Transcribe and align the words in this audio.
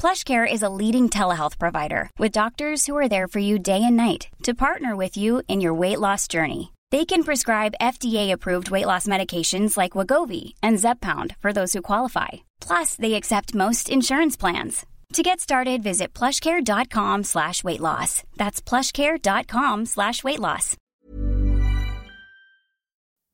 PlushCare 0.00 0.46
is 0.50 0.62
a 0.62 0.68
leading 0.68 1.08
telehealth 1.08 1.58
provider 1.58 2.10
with 2.18 2.30
doctors 2.32 2.86
who 2.86 2.96
are 2.96 3.08
there 3.08 3.26
for 3.26 3.40
you 3.40 3.58
day 3.58 3.82
and 3.82 3.96
night 3.96 4.28
to 4.44 4.54
partner 4.54 4.94
with 4.94 5.16
you 5.16 5.42
in 5.48 5.60
your 5.60 5.74
weight 5.74 5.98
loss 5.98 6.28
journey. 6.28 6.72
They 6.92 7.04
can 7.04 7.24
prescribe 7.24 7.74
FDA-approved 7.80 8.70
weight 8.70 8.86
loss 8.86 9.06
medications 9.08 9.76
like 9.76 9.92
Wagovi 9.92 10.54
and 10.62 10.76
Zepbound 10.78 11.34
for 11.38 11.52
those 11.52 11.72
who 11.72 11.82
qualify. 11.82 12.28
Plus, 12.60 12.94
they 12.94 13.14
accept 13.14 13.54
most 13.56 13.90
insurance 13.90 14.36
plans. 14.36 14.86
To 15.14 15.22
get 15.22 15.40
started, 15.40 15.82
visit 15.82 16.12
plushcare.com 16.14 17.24
slash 17.24 17.64
weight 17.64 17.80
loss. 17.80 18.22
That's 18.36 18.60
plushcare.com 18.60 19.86
slash 19.86 20.22
weight 20.22 20.40
loss. 20.40 20.76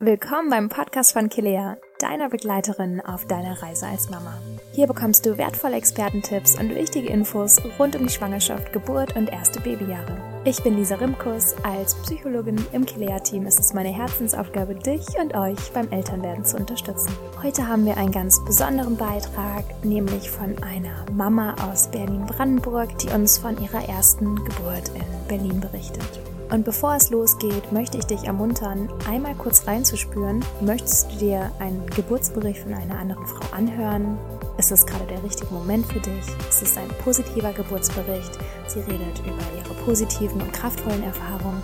Willkommen 0.01 0.51
beim 0.51 0.69
Podcast 0.69 1.13
von 1.15 1.29
Kilea, 1.29 1.77
deiner 2.03 2.29
Begleiterin 2.29 3.01
auf 3.01 3.27
deiner 3.27 3.63
Reise 3.63 3.87
als 3.87 4.11
Mama. 4.11 4.35
Hier 4.73 4.87
bekommst 4.87 5.25
du 5.25 5.39
wertvolle 5.39 5.77
Expertentipps 5.77 6.59
und 6.59 6.75
wichtige 6.75 7.09
Infos 7.09 7.61
rund 7.79 7.95
um 7.95 8.07
die 8.07 8.13
Schwangerschaft, 8.13 8.73
Geburt 8.73 9.15
und 9.17 9.29
erste 9.29 9.61
Babyjahre. 9.61 10.17
Ich 10.45 10.61
bin 10.65 10.77
Lisa 10.77 10.97
Rimkus. 10.97 11.55
Als 11.63 11.95
Psychologin 12.03 12.57
im 12.73 12.85
Kilea-Team 12.85 13.47
ist 13.47 13.61
es 13.61 13.73
meine 13.75 13.91
Herzensaufgabe, 13.91 14.75
dich 14.75 15.07
und 15.21 15.35
euch 15.37 15.73
beim 15.73 15.89
Elternwerden 15.91 16.45
zu 16.45 16.57
unterstützen. 16.57 17.13
Heute 17.41 17.69
haben 17.69 17.87
wir 17.87 17.97
einen 17.97 18.11
ganz 18.11 18.45
besonderen 18.45 18.97
Beitrag, 18.97 19.65
nämlich 19.85 20.29
von 20.29 20.61
einer 20.63 21.07
Mama 21.13 21.55
aus 21.71 21.89
Berlin-Brandenburg, 21.89 22.99
die 22.99 23.11
uns 23.11 23.39
von 23.39 23.63
ihrer 23.63 23.89
ersten 23.89 24.35
Geburt 24.35 24.91
in 24.95 25.29
Berlin 25.29 25.61
berichtet. 25.61 26.32
Und 26.53 26.67
bevor 26.67 26.95
es 26.95 27.09
losgeht, 27.09 27.73
möchte 27.73 27.97
ich 27.97 28.05
dich 28.05 28.25
ermuntern, 28.25 28.91
einmal 29.09 29.35
kurz 29.35 29.67
reinzuspüren. 29.67 30.45
Möchtest 30.61 31.11
du 31.11 31.17
dir 31.17 31.51
einen 31.59 31.87
Geburtsbericht 31.87 32.61
von 32.61 32.75
einer 32.75 32.99
anderen 32.99 33.27
Frau 33.27 33.57
anhören? 33.57 34.19
Ist 34.59 34.71
es 34.71 34.85
gerade 34.85 35.07
der 35.07 35.23
richtige 35.25 35.53
Moment 35.55 35.87
für 35.87 36.01
dich? 36.01 36.27
Ist 36.51 36.63
es 36.63 36.77
ein 36.77 36.89
positiver 37.03 37.55
Geburtsbericht? 37.55 38.39
Sie 38.67 38.81
redet 38.81 39.19
über 39.21 39.43
ihre 39.57 39.75
positiven 39.87 40.43
und 40.43 40.53
kraftvollen 40.53 41.03
Erfahrungen. 41.05 41.63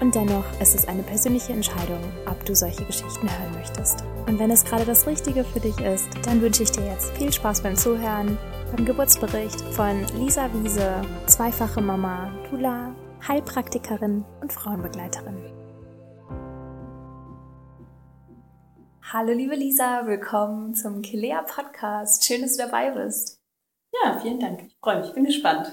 Und 0.00 0.14
dennoch 0.14 0.44
ist 0.58 0.74
es 0.74 0.88
eine 0.88 1.02
persönliche 1.02 1.52
Entscheidung, 1.52 2.00
ob 2.24 2.42
du 2.46 2.56
solche 2.56 2.86
Geschichten 2.86 3.28
hören 3.28 3.52
möchtest. 3.58 4.04
Und 4.26 4.38
wenn 4.38 4.50
es 4.50 4.64
gerade 4.64 4.86
das 4.86 5.06
Richtige 5.06 5.44
für 5.44 5.60
dich 5.60 5.78
ist, 5.80 6.08
dann 6.22 6.40
wünsche 6.40 6.62
ich 6.62 6.72
dir 6.72 6.86
jetzt 6.86 7.10
viel 7.12 7.30
Spaß 7.30 7.60
beim 7.60 7.76
Zuhören 7.76 8.38
beim 8.74 8.86
Geburtsbericht 8.86 9.60
von 9.72 10.06
Lisa 10.16 10.48
Wiese, 10.54 11.02
zweifache 11.26 11.82
Mama, 11.82 12.30
Tula 12.48 12.94
Heilpraktikerin 13.28 14.24
und 14.40 14.52
Frauenbegleiterin. 14.52 15.36
Hallo 19.02 19.32
liebe 19.32 19.54
Lisa, 19.56 20.06
willkommen 20.06 20.74
zum 20.74 21.02
Kilea 21.02 21.42
Podcast. 21.42 22.24
Schön, 22.24 22.40
dass 22.40 22.56
du 22.56 22.62
dabei 22.64 22.92
bist. 22.92 23.42
Ja, 23.92 24.18
vielen 24.20 24.40
Dank. 24.40 24.62
Ich 24.62 24.76
freue 24.82 25.00
mich, 25.00 25.12
bin 25.12 25.24
gespannt. 25.24 25.70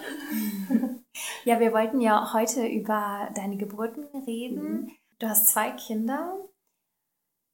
ja, 1.46 1.60
wir 1.60 1.72
wollten 1.72 2.02
ja 2.02 2.34
heute 2.34 2.68
über 2.68 3.30
deine 3.34 3.56
Geburten 3.56 4.06
reden. 4.26 4.64
Mhm. 4.64 4.92
Du 5.20 5.30
hast 5.30 5.48
zwei 5.48 5.72
Kinder. 5.72 6.38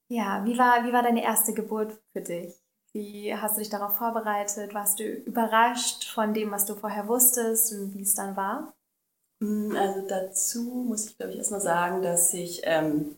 Ja, 0.08 0.44
wie 0.46 0.58
war, 0.58 0.86
wie 0.86 0.94
war 0.94 1.04
deine 1.04 1.24
erste 1.24 1.54
Geburt 1.54 2.02
für 2.14 2.22
dich? 2.22 2.54
Wie 2.94 3.36
hast 3.36 3.58
du 3.58 3.60
dich 3.60 3.70
darauf 3.70 3.98
vorbereitet? 3.98 4.74
Warst 4.74 5.00
du 5.00 5.04
überrascht 5.04 6.06
von 6.06 6.34
dem, 6.34 6.52
was 6.52 6.66
du 6.66 6.76
vorher 6.76 7.08
wusstest 7.08 7.74
und 7.74 7.94
wie 7.94 8.02
es 8.02 8.16
dann 8.16 8.36
war? 8.36 8.74
Mm, 9.40 9.76
also 9.76 10.08
dazu 10.08 10.62
muss 10.88 11.08
ich, 11.08 11.18
glaube 11.18 11.34
ich, 11.34 11.38
erstmal 11.38 11.62
sagen, 11.62 12.02
dass 12.02 12.34
ich 12.34 12.62
ähm, 12.64 13.18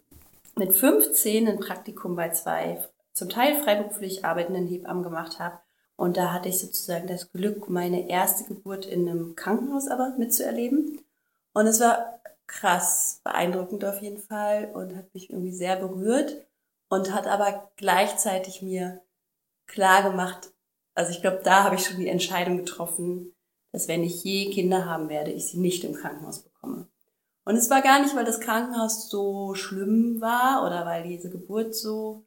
mit 0.55 0.73
15 0.73 1.47
ein 1.47 1.59
Praktikum 1.59 2.15
bei 2.15 2.29
zwei 2.29 2.83
zum 3.13 3.29
Teil 3.29 3.55
freiberuflich 3.63 4.25
arbeitenden 4.25 4.67
Hebammen 4.67 5.03
gemacht 5.03 5.39
habe. 5.39 5.59
Und 5.95 6.17
da 6.17 6.33
hatte 6.33 6.49
ich 6.49 6.59
sozusagen 6.59 7.07
das 7.07 7.31
Glück, 7.31 7.69
meine 7.69 8.09
erste 8.09 8.43
Geburt 8.43 8.85
in 8.85 9.07
einem 9.07 9.35
Krankenhaus 9.35 9.87
aber 9.87 10.15
mitzuerleben. 10.17 10.99
Und 11.53 11.67
es 11.67 11.79
war 11.79 12.19
krass 12.47 13.21
beeindruckend 13.23 13.85
auf 13.85 14.01
jeden 14.01 14.19
Fall 14.19 14.71
und 14.73 14.95
hat 14.95 15.13
mich 15.13 15.29
irgendwie 15.29 15.53
sehr 15.53 15.77
berührt 15.77 16.45
und 16.89 17.13
hat 17.13 17.27
aber 17.27 17.71
gleichzeitig 17.77 18.61
mir 18.61 19.01
klar 19.67 20.03
gemacht, 20.03 20.51
also 20.93 21.11
ich 21.11 21.21
glaube, 21.21 21.41
da 21.43 21.63
habe 21.63 21.75
ich 21.75 21.85
schon 21.85 21.97
die 21.97 22.07
Entscheidung 22.07 22.57
getroffen, 22.57 23.34
dass 23.75 23.89
wenn 23.89 24.05
ich 24.05 24.23
je 24.23 24.51
Kinder 24.51 24.85
haben 24.85 25.09
werde, 25.09 25.31
ich 25.31 25.47
sie 25.47 25.57
nicht 25.57 25.83
im 25.83 25.91
Krankenhaus 25.91 26.39
bekomme. 26.39 26.87
Und 27.43 27.57
es 27.57 27.69
war 27.69 27.81
gar 27.81 28.01
nicht, 28.01 28.15
weil 28.15 28.23
das 28.23 28.39
Krankenhaus 28.39 29.09
so 29.09 29.53
schlimm 29.53 30.21
war 30.21 30.65
oder 30.65 30.85
weil 30.85 31.03
diese 31.03 31.29
Geburt 31.29 31.75
so 31.75 32.23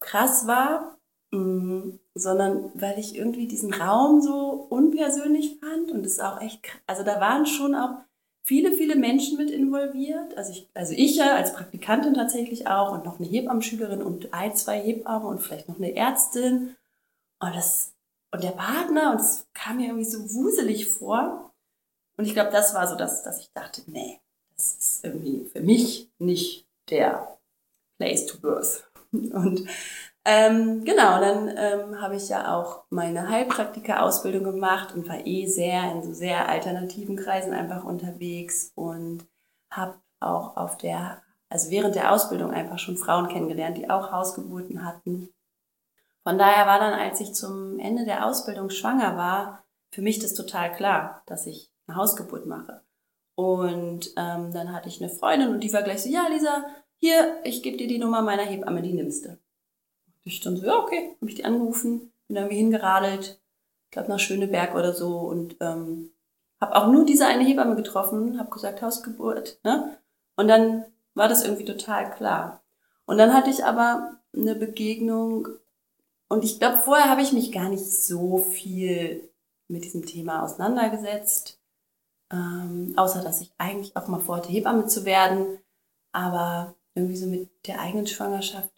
krass 0.00 0.46
war, 0.46 0.96
mm, 1.30 1.90
sondern 2.14 2.70
weil 2.72 2.98
ich 2.98 3.14
irgendwie 3.14 3.46
diesen 3.46 3.74
Raum 3.74 4.22
so 4.22 4.66
unpersönlich 4.70 5.58
fand 5.60 5.90
und 5.90 6.06
es 6.06 6.20
auch 6.20 6.40
echt, 6.40 6.62
also 6.86 7.02
da 7.02 7.20
waren 7.20 7.44
schon 7.44 7.74
auch 7.74 7.98
viele, 8.42 8.72
viele 8.72 8.96
Menschen 8.96 9.36
mit 9.36 9.50
involviert. 9.50 10.38
Also 10.38 10.52
ich, 10.52 10.70
also 10.72 10.94
ich 10.96 11.16
ja 11.16 11.36
als 11.36 11.52
Praktikantin 11.52 12.14
tatsächlich 12.14 12.66
auch 12.66 12.92
und 12.92 13.04
noch 13.04 13.18
eine 13.18 13.28
Hebammenschülerin 13.28 14.00
und 14.00 14.32
ein, 14.32 14.56
zwei 14.56 14.80
Hebammen 14.80 15.28
und 15.28 15.42
vielleicht 15.42 15.68
noch 15.68 15.76
eine 15.76 15.94
Ärztin. 15.94 16.76
Und 17.40 17.54
das 17.54 17.92
und 18.32 18.42
der 18.42 18.50
Partner 18.50 19.12
und 19.12 19.20
es 19.20 19.46
kam 19.52 19.76
mir 19.76 19.88
irgendwie 19.88 20.10
so 20.10 20.18
wuselig 20.34 20.88
vor. 20.88 21.52
Und 22.16 22.24
ich 22.24 22.34
glaube, 22.34 22.50
das 22.50 22.74
war 22.74 22.88
so 22.88 22.96
das, 22.96 23.22
dass 23.22 23.38
ich 23.40 23.52
dachte, 23.52 23.82
nee, 23.86 24.20
das 24.56 24.74
ist 24.74 25.04
irgendwie 25.04 25.44
für 25.44 25.60
mich 25.60 26.10
nicht 26.18 26.66
der 26.88 27.38
Place 27.98 28.26
to 28.26 28.38
Birth. 28.38 28.90
Und 29.12 29.66
ähm, 30.24 30.84
genau, 30.84 31.20
dann 31.20 31.48
ähm, 31.56 32.00
habe 32.00 32.16
ich 32.16 32.28
ja 32.28 32.54
auch 32.54 32.84
meine 32.90 33.28
Heilpraktiker-Ausbildung 33.28 34.44
gemacht 34.44 34.94
und 34.94 35.08
war 35.08 35.26
eh 35.26 35.46
sehr 35.46 35.90
in 35.90 36.04
so 36.04 36.14
sehr 36.14 36.48
alternativen 36.48 37.16
Kreisen 37.16 37.52
einfach 37.52 37.82
unterwegs 37.82 38.70
und 38.76 39.26
habe 39.68 40.00
auch 40.20 40.56
auf 40.56 40.78
der, 40.78 41.22
also 41.48 41.72
während 41.72 41.96
der 41.96 42.12
Ausbildung 42.12 42.52
einfach 42.52 42.78
schon 42.78 42.96
Frauen 42.96 43.26
kennengelernt, 43.26 43.76
die 43.78 43.90
auch 43.90 44.12
Hausgeburten 44.12 44.84
hatten 44.84 45.28
von 46.24 46.38
daher 46.38 46.66
war 46.66 46.78
dann, 46.78 46.94
als 46.94 47.20
ich 47.20 47.34
zum 47.34 47.78
Ende 47.78 48.04
der 48.04 48.26
Ausbildung 48.26 48.70
schwanger 48.70 49.16
war, 49.16 49.64
für 49.90 50.02
mich 50.02 50.18
das 50.18 50.34
total 50.34 50.72
klar, 50.72 51.22
dass 51.26 51.46
ich 51.46 51.70
eine 51.86 51.96
Hausgeburt 51.96 52.46
mache. 52.46 52.82
Und 53.34 54.12
ähm, 54.16 54.52
dann 54.52 54.72
hatte 54.72 54.88
ich 54.88 55.02
eine 55.02 55.10
Freundin 55.10 55.48
und 55.48 55.60
die 55.60 55.72
war 55.72 55.82
gleich 55.82 56.02
so, 56.02 56.08
ja 56.08 56.26
Lisa, 56.28 56.64
hier, 56.98 57.38
ich 57.44 57.62
gebe 57.62 57.76
dir 57.76 57.88
die 57.88 57.98
Nummer 57.98 58.22
meiner 58.22 58.44
Hebamme, 58.44 58.82
die 58.82 58.92
nimmst 58.92 59.24
du. 59.24 59.30
Und 59.30 59.38
ich 60.24 60.40
dann 60.40 60.56
so, 60.56 60.66
ja 60.66 60.78
okay, 60.78 61.16
habe 61.20 61.30
ich 61.30 61.36
die 61.36 61.44
angerufen, 61.44 62.12
bin 62.28 62.36
irgendwie 62.36 62.56
hingeradelt, 62.56 63.40
ich 63.84 63.90
glaube 63.90 64.08
nach 64.08 64.18
Schöneberg 64.18 64.74
oder 64.74 64.92
so 64.92 65.18
und 65.18 65.56
ähm, 65.60 66.12
habe 66.60 66.76
auch 66.76 66.86
nur 66.86 67.04
diese 67.04 67.26
eine 67.26 67.44
Hebamme 67.44 67.74
getroffen, 67.74 68.38
habe 68.38 68.50
gesagt, 68.50 68.82
Hausgeburt, 68.82 69.58
ne? 69.64 69.98
Und 70.36 70.48
dann 70.48 70.84
war 71.14 71.28
das 71.28 71.44
irgendwie 71.44 71.64
total 71.64 72.10
klar. 72.12 72.62
Und 73.04 73.18
dann 73.18 73.34
hatte 73.34 73.50
ich 73.50 73.64
aber 73.64 74.16
eine 74.34 74.54
Begegnung 74.54 75.48
und 76.32 76.44
ich 76.44 76.58
glaube, 76.58 76.78
vorher 76.78 77.10
habe 77.10 77.20
ich 77.20 77.32
mich 77.34 77.52
gar 77.52 77.68
nicht 77.68 77.84
so 77.84 78.38
viel 78.38 79.28
mit 79.68 79.84
diesem 79.84 80.06
Thema 80.06 80.42
auseinandergesetzt. 80.42 81.60
Ähm, 82.32 82.94
außer 82.96 83.22
dass 83.22 83.42
ich 83.42 83.52
eigentlich 83.58 83.94
auch 83.98 84.08
mal 84.08 84.18
vorhatte, 84.18 84.48
Hebamme 84.48 84.86
zu 84.86 85.04
werden. 85.04 85.58
Aber 86.12 86.74
irgendwie 86.94 87.16
so 87.16 87.26
mit 87.26 87.50
der 87.66 87.80
eigenen 87.80 88.06
Schwangerschaft, 88.06 88.72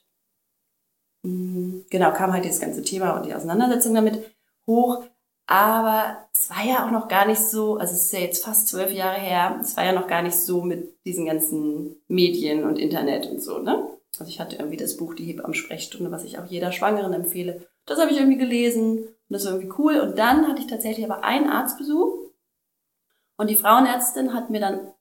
mh, 1.23 1.31
mm, 1.31 1.87
genau, 1.91 2.13
kam 2.13 2.33
halt 2.33 2.45
dieses 2.45 2.61
ganze 2.61 2.83
Thema 2.83 3.17
und 3.17 3.27
die 3.27 3.35
Auseinandersetzung 3.35 3.95
damit 3.95 4.35
hoch. 4.67 5.05
Aber 5.47 6.27
es 6.33 6.51
war 6.51 6.65
ja 6.65 6.85
auch 6.85 6.91
noch 6.91 7.07
gar 7.07 7.25
nicht 7.25 7.41
so, 7.41 7.77
also 7.77 7.95
es 7.95 8.07
ist 8.07 8.13
ja 8.13 8.19
jetzt 8.19 8.45
fast 8.45 8.67
zwölf 8.67 8.91
Jahre 8.91 9.21
her, 9.21 9.61
es 9.61 9.77
war 9.77 9.85
ja 9.85 9.93
noch 9.93 10.09
gar 10.09 10.23
nicht 10.23 10.37
so 10.37 10.63
mit 10.63 11.05
diesen 11.07 11.27
ganzen 11.27 12.03
Medien 12.09 12.65
und 12.65 12.81
Internet 12.81 13.27
und 13.27 13.41
so, 13.41 13.59
ne? 13.59 13.87
Also 14.21 14.31
ich 14.31 14.41
hatte 14.41 14.57
irgendwie 14.57 14.77
das 14.77 14.97
Buch 14.97 15.15
Die 15.15 15.25
Hebammen-Sprechstunde, 15.25 16.11
was 16.11 16.25
ich 16.25 16.39
auch 16.39 16.47
jeder 16.47 16.73
Schwangeren 16.73 17.13
empfehle. 17.13 17.67
Das 17.87 18.01
habe 18.01 18.11
ich 18.11 18.19
irgendwie 18.19 18.39
gelesen 18.39 18.99
und 18.99 19.09
das 19.29 19.45
war 19.45 19.53
irgendwie 19.53 19.75
cool. 19.79 20.01
Und 20.01 20.19
dann 20.19 20.49
hatte 20.49 20.61
ich 20.61 20.67
tatsächlich 20.67 21.05
aber 21.05 21.25
einen 21.25 21.49
Arztbesuch 21.49 22.25
und 23.37 23.51
die 23.51 23.57
Frauenärztin 23.57 24.33
hat 24.33 24.51
mir 24.51 24.61
dann, 24.61 24.93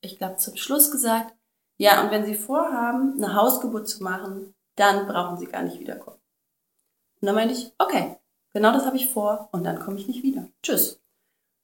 ich 0.00 0.18
glaube, 0.18 0.36
zum 0.36 0.56
Schluss 0.56 0.90
gesagt, 0.90 1.34
ja, 1.78 2.02
und 2.02 2.10
wenn 2.10 2.24
Sie 2.24 2.34
vorhaben, 2.34 3.14
eine 3.16 3.34
Hausgeburt 3.34 3.86
zu 3.86 4.02
machen, 4.02 4.54
dann 4.76 5.06
brauchen 5.06 5.36
Sie 5.36 5.46
gar 5.46 5.62
nicht 5.62 5.78
wiederkommen. 5.78 6.18
Und 7.20 7.26
dann 7.26 7.34
meinte 7.34 7.54
ich, 7.54 7.72
okay, 7.78 8.16
genau 8.52 8.72
das 8.72 8.86
habe 8.86 8.96
ich 8.96 9.08
vor 9.08 9.48
und 9.52 9.64
dann 9.64 9.78
komme 9.78 9.98
ich 9.98 10.08
nicht 10.08 10.22
wieder. 10.22 10.48
Tschüss. 10.62 11.00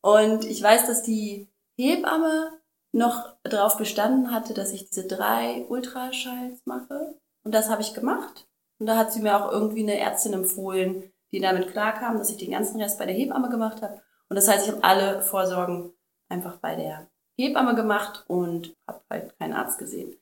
Und 0.02 0.44
ich 0.44 0.62
weiß, 0.62 0.86
dass 0.86 1.02
die 1.02 1.48
Hebamme 1.76 2.61
noch 2.92 3.34
darauf 3.42 3.78
bestanden 3.78 4.30
hatte, 4.30 4.54
dass 4.54 4.72
ich 4.72 4.88
diese 4.88 5.06
drei 5.06 5.64
Ultraschalls 5.68 6.64
mache. 6.66 7.14
Und 7.42 7.54
das 7.54 7.68
habe 7.68 7.82
ich 7.82 7.94
gemacht. 7.94 8.46
Und 8.78 8.86
da 8.86 8.96
hat 8.96 9.12
sie 9.12 9.20
mir 9.20 9.36
auch 9.36 9.50
irgendwie 9.50 9.82
eine 9.82 9.98
Ärztin 9.98 10.34
empfohlen, 10.34 11.10
die 11.32 11.40
damit 11.40 11.70
klarkam, 11.70 12.18
dass 12.18 12.30
ich 12.30 12.36
den 12.36 12.50
ganzen 12.50 12.80
Rest 12.80 12.98
bei 12.98 13.06
der 13.06 13.14
Hebamme 13.14 13.48
gemacht 13.48 13.82
habe. 13.82 14.02
Und 14.28 14.36
das 14.36 14.48
heißt, 14.48 14.66
ich 14.66 14.72
habe 14.72 14.84
alle 14.84 15.22
Vorsorgen 15.22 15.92
einfach 16.28 16.58
bei 16.58 16.76
der 16.76 17.08
Hebamme 17.36 17.74
gemacht 17.74 18.24
und 18.28 18.76
habe 18.86 19.00
halt 19.10 19.38
keinen 19.38 19.54
Arzt 19.54 19.78
gesehen. 19.78 20.14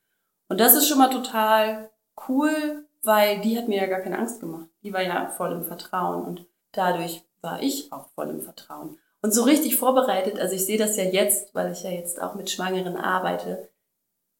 Und 0.49 0.61
das 0.61 0.75
ist 0.75 0.89
schon 0.89 0.99
mal 0.99 1.11
total 1.11 1.91
cool, 2.29 2.87
weil 3.03 3.41
die 3.41 3.59
hat 3.59 3.69
mir 3.69 3.79
ja 3.79 3.87
gar 3.87 4.01
keine 4.01 4.19
Angst 4.19 4.41
gemacht. 4.41 4.69
Die 4.83 4.93
war 4.93 5.03
ja 5.03 5.29
voll 5.29 5.53
im 5.53 5.65
Vertrauen 5.65 6.25
und 6.25 6.47
dadurch 6.73 7.25
war 7.41 7.63
ich 7.63 7.93
auch 7.93 8.09
voll 8.15 8.31
im 8.31 8.43
Vertrauen. 8.43 8.99
Und 9.23 9.35
so 9.35 9.43
richtig 9.43 9.77
vorbereitet, 9.77 10.39
also 10.39 10.55
ich 10.55 10.65
sehe 10.65 10.79
das 10.79 10.97
ja 10.97 11.05
jetzt, 11.05 11.55
weil 11.55 11.73
ich 11.73 11.83
ja 11.83 11.91
jetzt 11.91 12.23
auch 12.23 12.35
mit 12.35 12.51
Schwangeren 12.51 12.97
arbeite. 12.97 13.69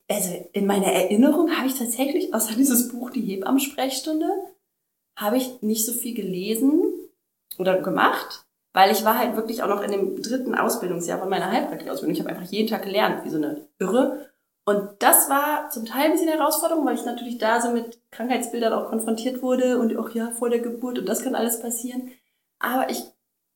Also 0.09 0.49
in 0.53 0.67
meiner 0.67 0.87
Erinnerung 0.87 1.57
habe 1.57 1.67
ich 1.67 1.75
tatsächlich, 1.75 2.35
außer 2.35 2.55
dieses 2.55 2.89
Buch 2.89 3.11
Die 3.11 3.21
Hebammensprechstunde, 3.21 4.27
habe 5.17 5.37
ich 5.37 5.61
nicht 5.63 5.85
so 5.85 5.93
viel 5.93 6.15
gelesen 6.15 6.83
oder 7.59 7.81
gemacht, 7.81 8.47
weil 8.73 8.91
ich 8.91 9.05
war 9.05 9.19
halt 9.19 9.37
wirklich 9.37 9.63
auch 9.63 9.69
noch 9.69 9.83
in 9.83 9.93
dem 9.93 10.23
dritten 10.23 10.55
Ausbildungsjahr 10.55 11.19
von 11.19 11.29
meiner 11.29 11.51
Heilpraktikausbildung. 11.51 12.15
Ich 12.15 12.21
habe 12.21 12.31
einfach 12.31 12.51
jeden 12.51 12.69
Tag 12.69 12.83
gelernt, 12.83 13.25
wie 13.25 13.31
so 13.31 13.37
eine 13.37 13.69
Irre. 13.79 14.31
Und 14.65 14.89
das 15.01 15.29
war 15.29 15.69
zum 15.71 15.85
Teil 15.85 16.07
ein 16.07 16.13
bisschen 16.13 16.29
Herausforderung, 16.29 16.87
weil 16.87 16.95
ich 16.95 17.05
natürlich 17.05 17.39
da 17.39 17.61
so 17.61 17.71
mit 17.71 18.01
Krankheitsbildern 18.13 18.73
auch 18.73 18.89
konfrontiert 18.89 19.43
wurde 19.43 19.79
und 19.79 19.97
auch 19.97 20.11
ja 20.11 20.31
vor 20.31 20.49
der 20.49 20.61
Geburt 20.61 20.99
und 20.99 21.09
das 21.09 21.23
kann 21.23 21.35
alles 21.35 21.61
passieren. 21.61 22.11
Aber 22.59 22.91
ich 22.91 23.05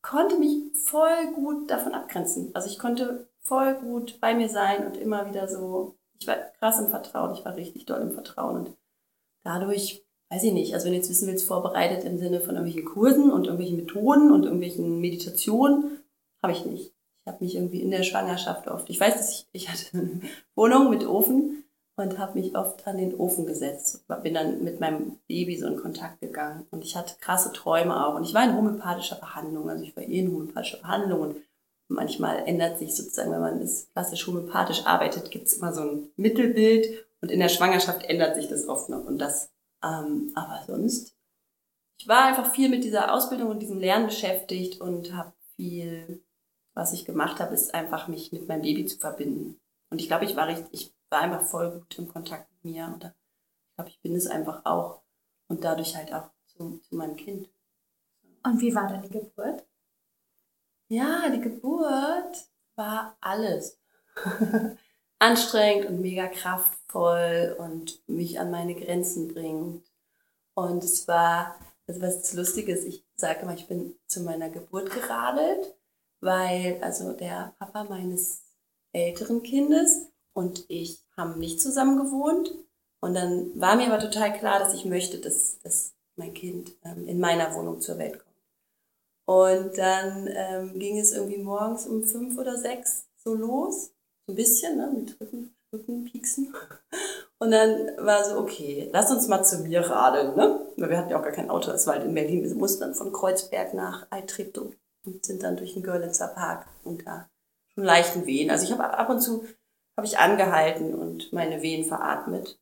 konnte 0.05 0.37
mich 0.37 0.57
voll 0.83 1.33
gut 1.33 1.71
davon 1.71 1.93
abgrenzen. 1.93 2.51
Also 2.53 2.69
ich 2.69 2.77
konnte 2.77 3.27
voll 3.39 3.73
gut 3.75 4.19
bei 4.21 4.35
mir 4.35 4.49
sein 4.49 4.85
und 4.85 4.97
immer 4.97 5.27
wieder 5.27 5.47
so, 5.47 5.95
ich 6.19 6.27
war 6.27 6.35
krass 6.59 6.79
im 6.79 6.89
Vertrauen, 6.89 7.33
ich 7.33 7.43
war 7.43 7.55
richtig 7.55 7.85
doll 7.85 8.01
im 8.01 8.11
Vertrauen 8.11 8.57
und 8.57 8.77
dadurch, 9.43 10.03
weiß 10.29 10.43
ich 10.43 10.53
nicht, 10.53 10.73
also 10.73 10.85
wenn 10.85 10.93
du 10.93 10.97
jetzt 10.97 11.09
wissen 11.09 11.27
willst, 11.27 11.47
vorbereitet 11.47 12.03
im 12.05 12.19
Sinne 12.19 12.39
von 12.39 12.55
irgendwelchen 12.55 12.85
Kursen 12.89 13.31
und 13.31 13.45
irgendwelchen 13.45 13.77
Methoden 13.77 14.31
und 14.31 14.43
irgendwelchen 14.43 15.01
Meditationen, 15.01 16.03
habe 16.41 16.53
ich 16.53 16.65
nicht. 16.65 16.93
Ich 17.21 17.27
habe 17.27 17.43
mich 17.43 17.55
irgendwie 17.55 17.81
in 17.81 17.89
der 17.89 18.03
Schwangerschaft 18.03 18.67
oft, 18.67 18.89
ich 18.89 18.99
weiß, 18.99 19.15
dass 19.15 19.31
ich, 19.31 19.47
ich 19.53 19.69
hatte 19.69 19.85
eine 19.93 20.21
Wohnung 20.53 20.91
mit 20.91 21.07
Ofen 21.07 21.64
und 21.97 22.17
habe 22.17 22.39
mich 22.39 22.55
oft 22.55 22.85
an 22.87 22.97
den 22.97 23.15
Ofen 23.15 23.45
gesetzt. 23.45 24.05
Bin 24.23 24.33
dann 24.33 24.63
mit 24.63 24.79
meinem 24.79 25.17
Baby 25.27 25.57
so 25.57 25.67
in 25.67 25.77
Kontakt 25.77 26.19
gegangen 26.19 26.67
und 26.71 26.83
ich 26.83 26.95
hatte 26.95 27.15
krasse 27.19 27.53
Träume 27.53 28.05
auch. 28.05 28.15
Und 28.15 28.23
ich 28.23 28.33
war 28.33 28.43
in 28.43 28.55
homöopathischer 28.55 29.15
Behandlung, 29.15 29.69
also 29.69 29.83
ich 29.83 29.95
war 29.95 30.03
eh 30.03 30.19
in 30.19 30.31
homöopathischer 30.31 30.77
Behandlung 30.77 31.21
und 31.21 31.35
manchmal 31.87 32.47
ändert 32.47 32.79
sich 32.79 32.95
sozusagen, 32.95 33.31
wenn 33.31 33.41
man 33.41 33.59
das 33.59 33.89
klassisch 33.93 34.27
homöopathisch 34.27 34.85
arbeitet, 34.85 35.31
gibt 35.31 35.47
es 35.47 35.53
immer 35.53 35.73
so 35.73 35.81
ein 35.81 36.09
Mittelbild 36.17 37.05
und 37.21 37.31
in 37.31 37.39
der 37.39 37.49
Schwangerschaft 37.49 38.03
ändert 38.05 38.35
sich 38.35 38.47
das 38.47 38.67
oft 38.67 38.89
noch 38.89 39.05
und 39.05 39.17
das, 39.19 39.51
ähm, 39.83 40.31
aber 40.35 40.63
sonst. 40.67 41.15
Ich 41.97 42.07
war 42.09 42.25
einfach 42.25 42.51
viel 42.51 42.69
mit 42.69 42.83
dieser 42.83 43.13
Ausbildung 43.13 43.49
und 43.49 43.61
diesem 43.61 43.79
Lernen 43.79 44.07
beschäftigt 44.07 44.81
und 44.81 45.13
habe 45.15 45.31
viel, 45.55 46.23
was 46.73 46.91
ich 46.91 47.05
gemacht 47.05 47.39
habe, 47.39 47.53
ist 47.53 47.73
einfach 47.73 48.09
mich 48.09 48.33
mit 48.33 48.49
meinem 48.49 48.63
Baby 48.63 48.85
zu 48.85 48.97
verbinden. 48.97 49.59
Und 49.89 50.01
ich 50.01 50.07
glaube, 50.07 50.25
ich 50.25 50.35
war 50.35 50.47
richtig, 50.47 50.67
ich 50.71 50.94
war 51.09 51.21
einfach 51.21 51.45
voll 51.45 51.71
gut 51.71 51.97
im 51.97 52.07
Kontakt 52.07 52.49
mit 52.51 52.73
mir. 52.73 52.85
Und 52.85 53.03
ich 53.05 53.75
glaube, 53.75 53.89
ich 53.89 54.01
bin 54.01 54.15
es 54.15 54.27
einfach 54.27 54.65
auch. 54.65 55.01
Und 55.47 55.63
dadurch 55.63 55.95
halt 55.95 56.13
auch 56.13 56.29
zu, 56.45 56.79
zu 56.79 56.95
meinem 56.95 57.15
Kind. 57.15 57.49
Und 58.43 58.61
wie 58.61 58.73
war 58.73 58.87
dann 58.87 59.01
die 59.01 59.09
Geburt? 59.09 59.65
Ja, 60.87 61.29
die 61.29 61.41
Geburt 61.41 62.47
war 62.75 63.17
alles. 63.21 63.79
Anstrengend 65.19 65.87
und 65.87 66.01
mega 66.01 66.27
kraftvoll 66.27 67.55
und 67.57 68.07
mich 68.07 68.39
an 68.39 68.51
meine 68.51 68.75
Grenzen 68.75 69.33
bringt. 69.33 69.85
Und 70.53 70.83
es 70.83 71.07
war, 71.07 71.59
also 71.87 72.01
was 72.01 72.33
lustig 72.33 72.67
ist, 72.69 72.85
ich 72.85 73.05
sage 73.15 73.41
immer, 73.41 73.53
ich 73.53 73.67
bin 73.67 73.95
zu 74.07 74.21
meiner 74.21 74.49
Geburt 74.49 74.91
geradelt, 74.91 75.75
weil 76.21 76.79
also 76.81 77.13
der 77.13 77.55
Papa 77.59 77.83
meines 77.85 78.43
älteren 78.91 79.43
Kindes 79.43 80.11
und 80.35 80.65
ich 80.67 80.99
haben 81.15 81.39
nicht 81.39 81.61
zusammen 81.61 81.97
gewohnt. 81.97 82.53
Und 82.99 83.13
dann 83.13 83.59
war 83.59 83.75
mir 83.75 83.87
aber 83.87 83.99
total 83.99 84.37
klar, 84.37 84.59
dass 84.59 84.73
ich 84.73 84.85
möchte, 84.85 85.19
dass, 85.19 85.59
dass 85.59 85.93
mein 86.17 86.33
Kind 86.33 86.73
ähm, 86.83 87.07
in 87.07 87.19
meiner 87.19 87.53
Wohnung 87.55 87.81
zur 87.81 87.97
Welt 87.97 88.19
kommt. 88.19 88.35
Und 89.27 89.77
dann 89.77 90.29
ähm, 90.31 90.77
ging 90.77 90.99
es 90.99 91.13
irgendwie 91.13 91.41
morgens 91.41 91.87
um 91.87 92.03
fünf 92.03 92.37
oder 92.37 92.57
sechs 92.57 93.07
so 93.23 93.33
los. 93.33 93.91
So 94.27 94.33
ein 94.33 94.35
bisschen, 94.35 94.77
ne, 94.77 94.91
mit 94.93 95.19
Rücken, 95.19 95.55
Rückenpieksen. 95.73 96.53
Und 97.39 97.51
dann 97.51 97.91
war 97.97 98.23
so, 98.23 98.37
okay, 98.37 98.89
lass 98.91 99.11
uns 99.11 99.27
mal 99.27 99.43
zu 99.43 99.59
mir 99.59 99.81
radeln, 99.81 100.35
ne? 100.35 100.67
Weil 100.77 100.89
wir 100.89 100.97
hatten 100.97 101.09
ja 101.09 101.19
auch 101.19 101.23
gar 101.23 101.31
kein 101.31 101.49
Auto, 101.49 101.69
das 101.69 101.85
war 101.85 101.95
halt 101.95 102.05
in 102.05 102.13
Berlin. 102.13 102.43
Wir 102.43 102.55
mussten 102.55 102.81
dann 102.81 102.95
von 102.95 103.11
Kreuzberg 103.11 103.73
nach 103.73 104.07
Eitreptow 104.09 104.73
und 105.05 105.25
sind 105.25 105.43
dann 105.43 105.57
durch 105.57 105.73
den 105.73 105.83
Görlitzer 105.83 106.29
Park 106.29 106.67
und 106.83 107.05
da 107.05 107.29
schon 107.73 107.83
leichten 107.83 108.25
Wehen. 108.25 108.49
Also 108.49 108.65
ich 108.65 108.71
habe 108.71 108.97
ab 108.97 109.09
und 109.09 109.19
zu 109.19 109.45
habe 109.97 110.07
ich 110.07 110.17
angehalten 110.17 110.93
und 110.93 111.31
meine 111.31 111.61
Wehen 111.61 111.85
veratmet. 111.85 112.59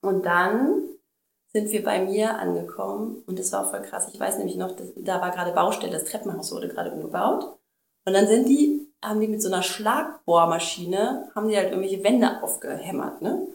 Und 0.00 0.24
dann 0.24 0.82
sind 1.52 1.70
wir 1.70 1.82
bei 1.82 2.00
mir 2.04 2.38
angekommen 2.38 3.22
und 3.26 3.38
das 3.38 3.52
war 3.52 3.68
voll 3.68 3.82
krass. 3.82 4.08
Ich 4.12 4.20
weiß 4.20 4.38
nämlich 4.38 4.56
noch, 4.56 4.74
da 4.96 5.20
war 5.20 5.30
gerade 5.30 5.52
Baustelle, 5.52 5.92
das 5.92 6.04
Treppenhaus 6.04 6.52
wurde 6.52 6.68
gerade 6.68 6.92
umgebaut. 6.92 7.58
Und 8.04 8.12
dann 8.12 8.26
sind 8.26 8.48
die, 8.48 8.92
haben 9.02 9.20
die 9.20 9.28
mit 9.28 9.42
so 9.42 9.48
einer 9.48 9.62
Schlagbohrmaschine, 9.62 11.30
haben 11.34 11.48
die 11.48 11.56
halt 11.56 11.70
irgendwelche 11.70 12.04
Wände 12.04 12.42
aufgehämmert, 12.42 13.22
ne? 13.22 13.48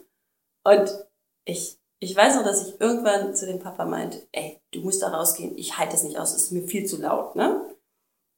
Und 0.64 1.06
ich, 1.44 1.78
ich 2.00 2.14
weiß 2.14 2.36
noch, 2.36 2.44
dass 2.44 2.66
ich 2.66 2.80
irgendwann 2.80 3.34
zu 3.34 3.46
dem 3.46 3.60
Papa 3.60 3.84
meinte, 3.84 4.26
ey, 4.32 4.60
du 4.72 4.80
musst 4.80 5.02
da 5.02 5.08
rausgehen, 5.08 5.56
ich 5.56 5.78
halte 5.78 5.96
es 5.96 6.04
nicht 6.04 6.18
aus, 6.18 6.34
es 6.34 6.44
ist 6.44 6.52
mir 6.52 6.62
viel 6.62 6.86
zu 6.86 7.00
laut, 7.00 7.36
ne? 7.36 7.64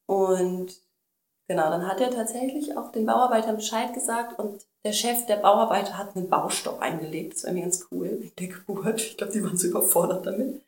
Und 0.06 0.74
Genau, 1.46 1.68
dann 1.68 1.86
hat 1.86 2.00
er 2.00 2.10
tatsächlich 2.10 2.76
auch 2.76 2.90
den 2.90 3.04
Bauarbeitern 3.04 3.56
Bescheid 3.56 3.92
gesagt 3.92 4.38
und 4.38 4.64
der 4.84 4.92
Chef 4.92 5.26
der 5.26 5.36
Bauarbeiter 5.36 5.98
hat 5.98 6.16
einen 6.16 6.30
Baustopp 6.30 6.80
eingelegt. 6.80 7.34
Das 7.34 7.44
war 7.44 7.50
irgendwie 7.50 7.62
ganz 7.64 7.86
cool 7.90 8.18
wegen 8.20 8.36
der 8.38 8.48
Geburt. 8.48 9.00
Ich 9.00 9.16
glaube, 9.16 9.32
die 9.32 9.44
waren 9.44 9.58
so 9.58 9.66
überfordert 9.66 10.26
damit. 10.26 10.62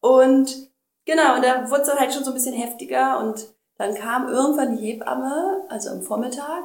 Und 0.00 0.70
genau, 1.04 1.36
und 1.36 1.44
da 1.44 1.70
wurde 1.70 1.82
es 1.82 1.94
halt 1.94 2.12
schon 2.12 2.24
so 2.24 2.30
ein 2.30 2.34
bisschen 2.34 2.54
heftiger 2.54 3.20
und 3.20 3.46
dann 3.76 3.94
kam 3.94 4.28
irgendwann 4.28 4.76
die 4.76 4.84
Hebamme, 4.84 5.64
also 5.68 5.90
am 5.90 6.02
Vormittag, 6.02 6.64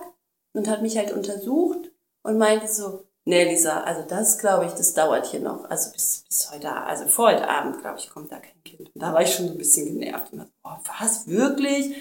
und 0.54 0.68
hat 0.68 0.82
mich 0.82 0.98
halt 0.98 1.12
untersucht 1.12 1.92
und 2.24 2.38
meinte 2.40 2.68
so, 2.68 3.06
nee, 3.26 3.44
Lisa, 3.44 3.82
also 3.82 4.04
das 4.08 4.40
glaube 4.40 4.66
ich, 4.66 4.72
das 4.72 4.94
dauert 4.94 5.28
hier 5.28 5.40
noch. 5.40 5.70
Also 5.70 5.92
bis, 5.92 6.24
bis 6.28 6.52
heute, 6.52 6.72
also 6.72 7.08
vor 7.08 7.28
heute 7.28 7.48
Abend, 7.48 7.82
glaube 7.82 8.00
ich, 8.00 8.10
kommt 8.10 8.32
da 8.32 8.38
kein 8.40 8.64
Kind. 8.64 8.90
Und 8.94 9.02
da 9.02 9.14
war 9.14 9.22
ich 9.22 9.34
schon 9.34 9.48
so 9.48 9.54
ein 9.54 9.58
bisschen 9.58 10.00
genervt 10.00 10.34
und 10.34 10.40
dachte, 10.40 10.52
boah, 10.64 10.82
was, 11.00 11.28
wirklich? 11.28 11.96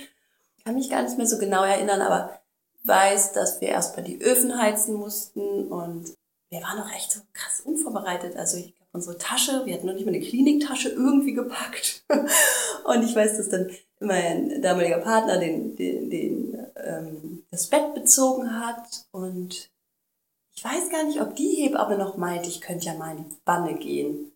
Kann 0.64 0.75
mich 0.75 0.90
gar 0.90 1.02
nicht 1.02 1.16
mehr 1.19 1.26
so 1.26 1.38
genau 1.38 1.64
erinnern, 1.64 2.00
aber 2.00 2.40
weiß, 2.85 3.33
dass 3.33 3.61
wir 3.61 3.69
erstmal 3.69 4.04
die 4.04 4.21
Öfen 4.21 4.61
heizen 4.61 4.95
mussten 4.95 5.69
und 5.69 6.14
wir 6.50 6.62
waren 6.62 6.78
noch 6.78 6.92
echt 6.92 7.12
so 7.12 7.21
krass 7.33 7.62
unvorbereitet. 7.64 8.37
Also 8.37 8.59
ich 8.59 8.75
glaube, 8.76 8.90
unsere 8.92 9.19
Tasche, 9.19 9.64
wir 9.64 9.75
hatten 9.75 9.87
noch 9.87 9.95
nicht 9.95 10.04
mal 10.04 10.14
eine 10.14 10.25
Kliniktasche 10.25 10.90
irgendwie 10.90 11.33
gepackt. 11.33 12.04
und 12.85 13.02
ich 13.04 13.14
weiß, 13.14 13.37
dass 13.37 13.49
dann 13.49 13.71
mein 14.00 14.61
damaliger 14.61 14.99
Partner 14.99 15.38
den, 15.38 15.76
den, 15.76 16.11
den 16.11 16.66
ähm, 16.76 17.45
das 17.50 17.69
Bett 17.69 17.95
bezogen 17.95 18.61
hat 18.61 19.07
und 19.12 19.71
ich 20.54 20.64
weiß 20.64 20.90
gar 20.90 21.04
nicht, 21.04 21.21
ob 21.21 21.35
die 21.35 21.62
Hebamme 21.62 21.97
noch 21.97 22.16
meinte, 22.16 22.49
ich 22.49 22.61
könnte 22.61 22.87
ja 22.87 22.95
mal 22.95 23.16
in 23.16 23.28
die 23.28 23.37
Banne 23.45 23.75
gehen. 23.75 24.33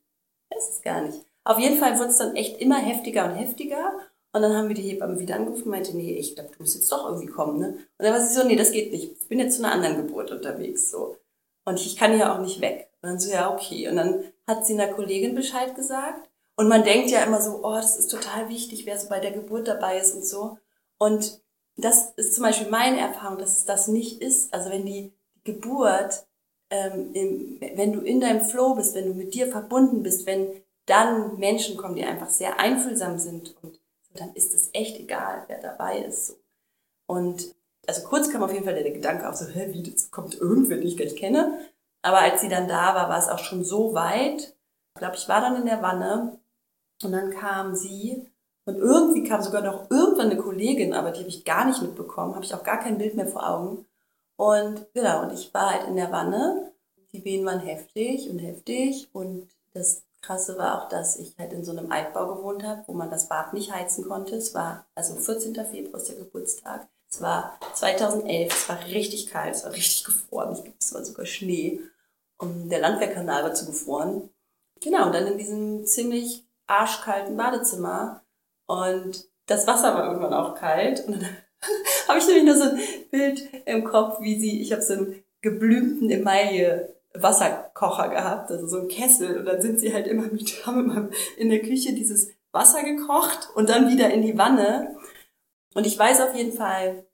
Weiß 0.50 0.71
es 0.71 0.83
gar 0.83 1.02
nicht. 1.02 1.21
Auf 1.45 1.59
jeden 1.59 1.78
Fall 1.78 1.99
wurde 1.99 2.11
es 2.11 2.16
dann 2.16 2.35
echt 2.35 2.61
immer 2.61 2.78
heftiger 2.78 3.26
und 3.26 3.37
heftiger. 3.37 3.92
Und 4.37 4.43
dann 4.43 4.55
haben 4.55 4.69
wir 4.69 4.75
die 4.75 4.83
Hebamme 4.83 5.19
wieder 5.19 5.37
angerufen 5.37 5.62
und 5.62 5.71
meinte, 5.71 5.97
nee, 5.97 6.12
ich 6.12 6.35
glaube, 6.35 6.50
du 6.50 6.62
musst 6.62 6.75
jetzt 6.75 6.93
doch 6.93 7.07
irgendwie 7.07 7.26
kommen, 7.26 7.59
ne? 7.59 7.69
Und 7.69 8.05
dann 8.05 8.12
war 8.12 8.21
sie 8.21 8.35
so, 8.35 8.47
nee, 8.47 8.55
das 8.55 8.71
geht 8.71 8.93
nicht. 8.93 9.12
Ich 9.19 9.28
bin 9.28 9.38
jetzt 9.38 9.57
zu 9.57 9.64
einer 9.64 9.73
anderen 9.73 9.97
Geburt 9.97 10.31
unterwegs, 10.31 10.90
so. 10.90 11.16
Und 11.64 11.81
ich 11.81 11.97
kann 11.97 12.19
ja 12.19 12.35
auch 12.35 12.40
nicht 12.43 12.61
weg. 12.61 12.90
Und 13.00 13.09
dann 13.09 13.19
so, 13.19 13.31
ja, 13.31 13.50
okay. 13.50 13.88
Und 13.88 13.97
dann 13.97 14.25
hat 14.47 14.66
sie 14.66 14.75
einer 14.75 14.93
Kollegin 14.93 15.35
Bescheid 15.35 15.75
gesagt. 15.75 16.28
Und 16.55 16.69
man 16.69 16.85
denkt 16.85 17.11
ja 17.11 17.25
immer 17.25 17.40
so, 17.40 17.61
oh, 17.62 17.76
das 17.76 17.99
ist 17.99 18.11
total 18.11 18.50
wichtig, 18.50 18.85
wer 18.85 18.99
so 18.99 19.09
bei 19.09 19.21
der 19.21 19.31
Geburt 19.31 19.69
dabei 19.69 19.99
ist 19.99 20.14
und 20.14 20.26
so. 20.26 20.59
Und 20.99 21.40
das 21.78 22.12
ist 22.16 22.35
zum 22.35 22.45
Beispiel 22.45 22.69
meine 22.69 23.00
Erfahrung, 23.00 23.38
dass 23.38 23.57
es 23.57 23.64
das 23.64 23.88
nicht 23.88 24.21
ist. 24.21 24.52
Also 24.52 24.69
wenn 24.69 24.85
die 24.85 25.14
Geburt, 25.45 26.26
ähm, 26.69 27.11
im, 27.14 27.59
wenn 27.75 27.95
du 27.95 28.00
in 28.00 28.21
deinem 28.21 28.45
Flow 28.45 28.75
bist, 28.75 28.95
wenn 28.95 29.07
du 29.07 29.14
mit 29.14 29.33
dir 29.33 29.47
verbunden 29.47 30.02
bist, 30.02 30.26
wenn 30.26 30.61
dann 30.85 31.38
Menschen 31.38 31.78
kommen, 31.78 31.97
die 31.97 32.05
einfach 32.05 32.28
sehr 32.28 32.61
einfühlsam 32.61 33.19
sind 33.19 33.57
und 33.62 33.81
dann 34.21 34.35
ist 34.35 34.55
es 34.55 34.71
echt 34.73 34.99
egal, 34.99 35.45
wer 35.49 35.61
dabei 35.61 35.99
ist. 36.01 36.37
Und 37.07 37.55
also 37.87 38.03
kurz 38.03 38.31
kam 38.31 38.43
auf 38.43 38.53
jeden 38.53 38.65
Fall 38.65 38.75
der 38.75 38.91
Gedanke 38.91 39.29
auf, 39.29 39.37
so, 39.37 39.47
hä, 39.47 39.69
wie, 39.73 39.83
das 39.83 40.11
kommt 40.11 40.35
irgendwer, 40.35 40.77
den 40.77 40.87
ich 40.87 40.97
gar 40.97 41.05
nicht 41.05 41.19
kenne. 41.19 41.59
Aber 42.03 42.19
als 42.19 42.41
sie 42.41 42.49
dann 42.49 42.69
da 42.69 42.95
war, 42.95 43.09
war 43.09 43.19
es 43.19 43.29
auch 43.29 43.39
schon 43.39 43.65
so 43.65 43.95
weit. 43.95 44.55
Ich 44.95 45.01
glaube, 45.01 45.17
ich 45.17 45.29
war 45.29 45.41
dann 45.41 45.57
in 45.57 45.67
der 45.67 45.83
Wanne 45.83 46.39
und 47.03 47.13
dann 47.13 47.31
kam 47.31 47.75
sie 47.75 48.27
und 48.65 48.77
irgendwie 48.77 49.23
kam 49.23 49.43
sogar 49.43 49.63
noch 49.63 49.91
irgendwann 49.91 50.31
eine 50.31 50.41
Kollegin, 50.41 50.93
aber 50.93 51.13
die 51.13 51.21
habe 51.21 51.29
ich 51.29 51.45
gar 51.45 51.67
nicht 51.67 51.83
mitbekommen, 51.83 52.35
habe 52.35 52.45
ich 52.45 52.55
auch 52.55 52.65
gar 52.65 52.81
kein 52.81 52.99
Bild 52.99 53.15
mehr 53.15 53.29
vor 53.29 53.49
Augen. 53.49 53.87
Und 54.37 54.87
genau, 54.93 55.23
und 55.23 55.33
ich 55.33 55.53
war 55.55 55.71
halt 55.71 55.89
in 55.89 55.97
der 55.97 56.11
Wanne. 56.13 56.73
Die 57.13 57.25
Wehen 57.25 57.47
waren 57.47 57.61
heftig 57.61 58.29
und 58.29 58.39
heftig. 58.39 59.09
Und 59.13 59.49
das 59.73 60.03
Krasse 60.26 60.59
war 60.59 60.83
auch, 60.83 60.88
dass 60.88 61.16
ich 61.16 61.37
halt 61.38 61.52
in 61.52 61.64
so 61.64 61.71
einem 61.71 61.92
Altbau 61.92 62.35
gewohnt 62.35 62.64
habe, 62.64 62.83
wo 62.87 62.92
man 62.92 63.11
das 63.11 63.28
Bad 63.28 63.52
nicht 63.52 63.73
heizen 63.73 64.04
konnte. 64.04 64.35
Es 64.35 64.54
war 64.54 64.87
also 64.97 65.14
14. 65.14 65.54
Februar 65.54 66.00
ist 66.00 66.09
der 66.09 66.16
Geburtstag. 66.16 66.88
Es 67.09 67.21
war 67.21 67.59
2011, 67.75 68.52
es 68.52 68.68
war 68.68 68.85
richtig 68.87 69.28
kalt, 69.28 69.54
es 69.54 69.64
war 69.64 69.73
richtig 69.73 70.04
gefroren. 70.04 70.75
Es 70.80 70.92
war 70.92 71.04
sogar 71.04 71.26
Schnee. 71.26 71.80
Und 72.38 72.68
der 72.71 72.80
Landwehrkanal 72.80 73.45
war 73.45 73.54
zugefroren. 73.54 74.28
Genau, 74.80 75.06
und 75.06 75.14
dann 75.14 75.28
in 75.28 75.38
diesem 75.38 75.87
ziemlich 75.87 76.45
arschkalten 76.66 77.37
Badezimmer. 77.37 78.25
Und 78.66 79.28
das 79.47 79.66
Wasser 79.68 79.95
war 79.95 80.06
irgendwann 80.06 80.35
auch 80.35 80.56
kalt. 80.56 81.06
Und 81.06 81.23
dann 81.23 81.37
habe 82.09 82.18
ich 82.18 82.26
nämlich 82.26 82.45
nur 82.45 82.56
so 82.56 82.64
ein 82.64 82.80
Bild 83.12 83.49
im 83.64 83.85
Kopf, 83.85 84.21
wie 84.21 84.40
sie, 84.40 84.61
ich 84.61 84.73
habe 84.73 84.83
so 84.83 84.95
einen 84.95 85.23
geblümten 85.40 86.11
Emaille 86.11 86.96
Wasserkocher 87.23 88.09
gehabt, 88.09 88.51
also 88.51 88.67
so 88.67 88.81
ein 88.81 88.89
Kessel. 88.89 89.39
Und 89.39 89.47
dann 89.47 89.63
sind 89.63 89.81
sie 89.81 89.93
halt 89.93 90.07
immer 90.07 90.23
mit, 90.33 90.67
haben 90.67 90.91
immer 90.91 91.09
in 91.37 91.51
der 91.51 91.61
Küche 91.61 91.95
dieses 91.95 92.31
Wasser 92.53 92.83
gekocht 92.83 93.51
und 93.55 93.69
dann 93.69 93.91
wieder 93.91 94.11
in 94.11 94.23
die 94.23 94.39
Wanne. 94.39 94.97
Und 95.75 95.87
ich 95.87 95.99
weiß 95.99 96.21
auf 96.23 96.35
jeden 96.35 96.53
Fall, 96.53 97.07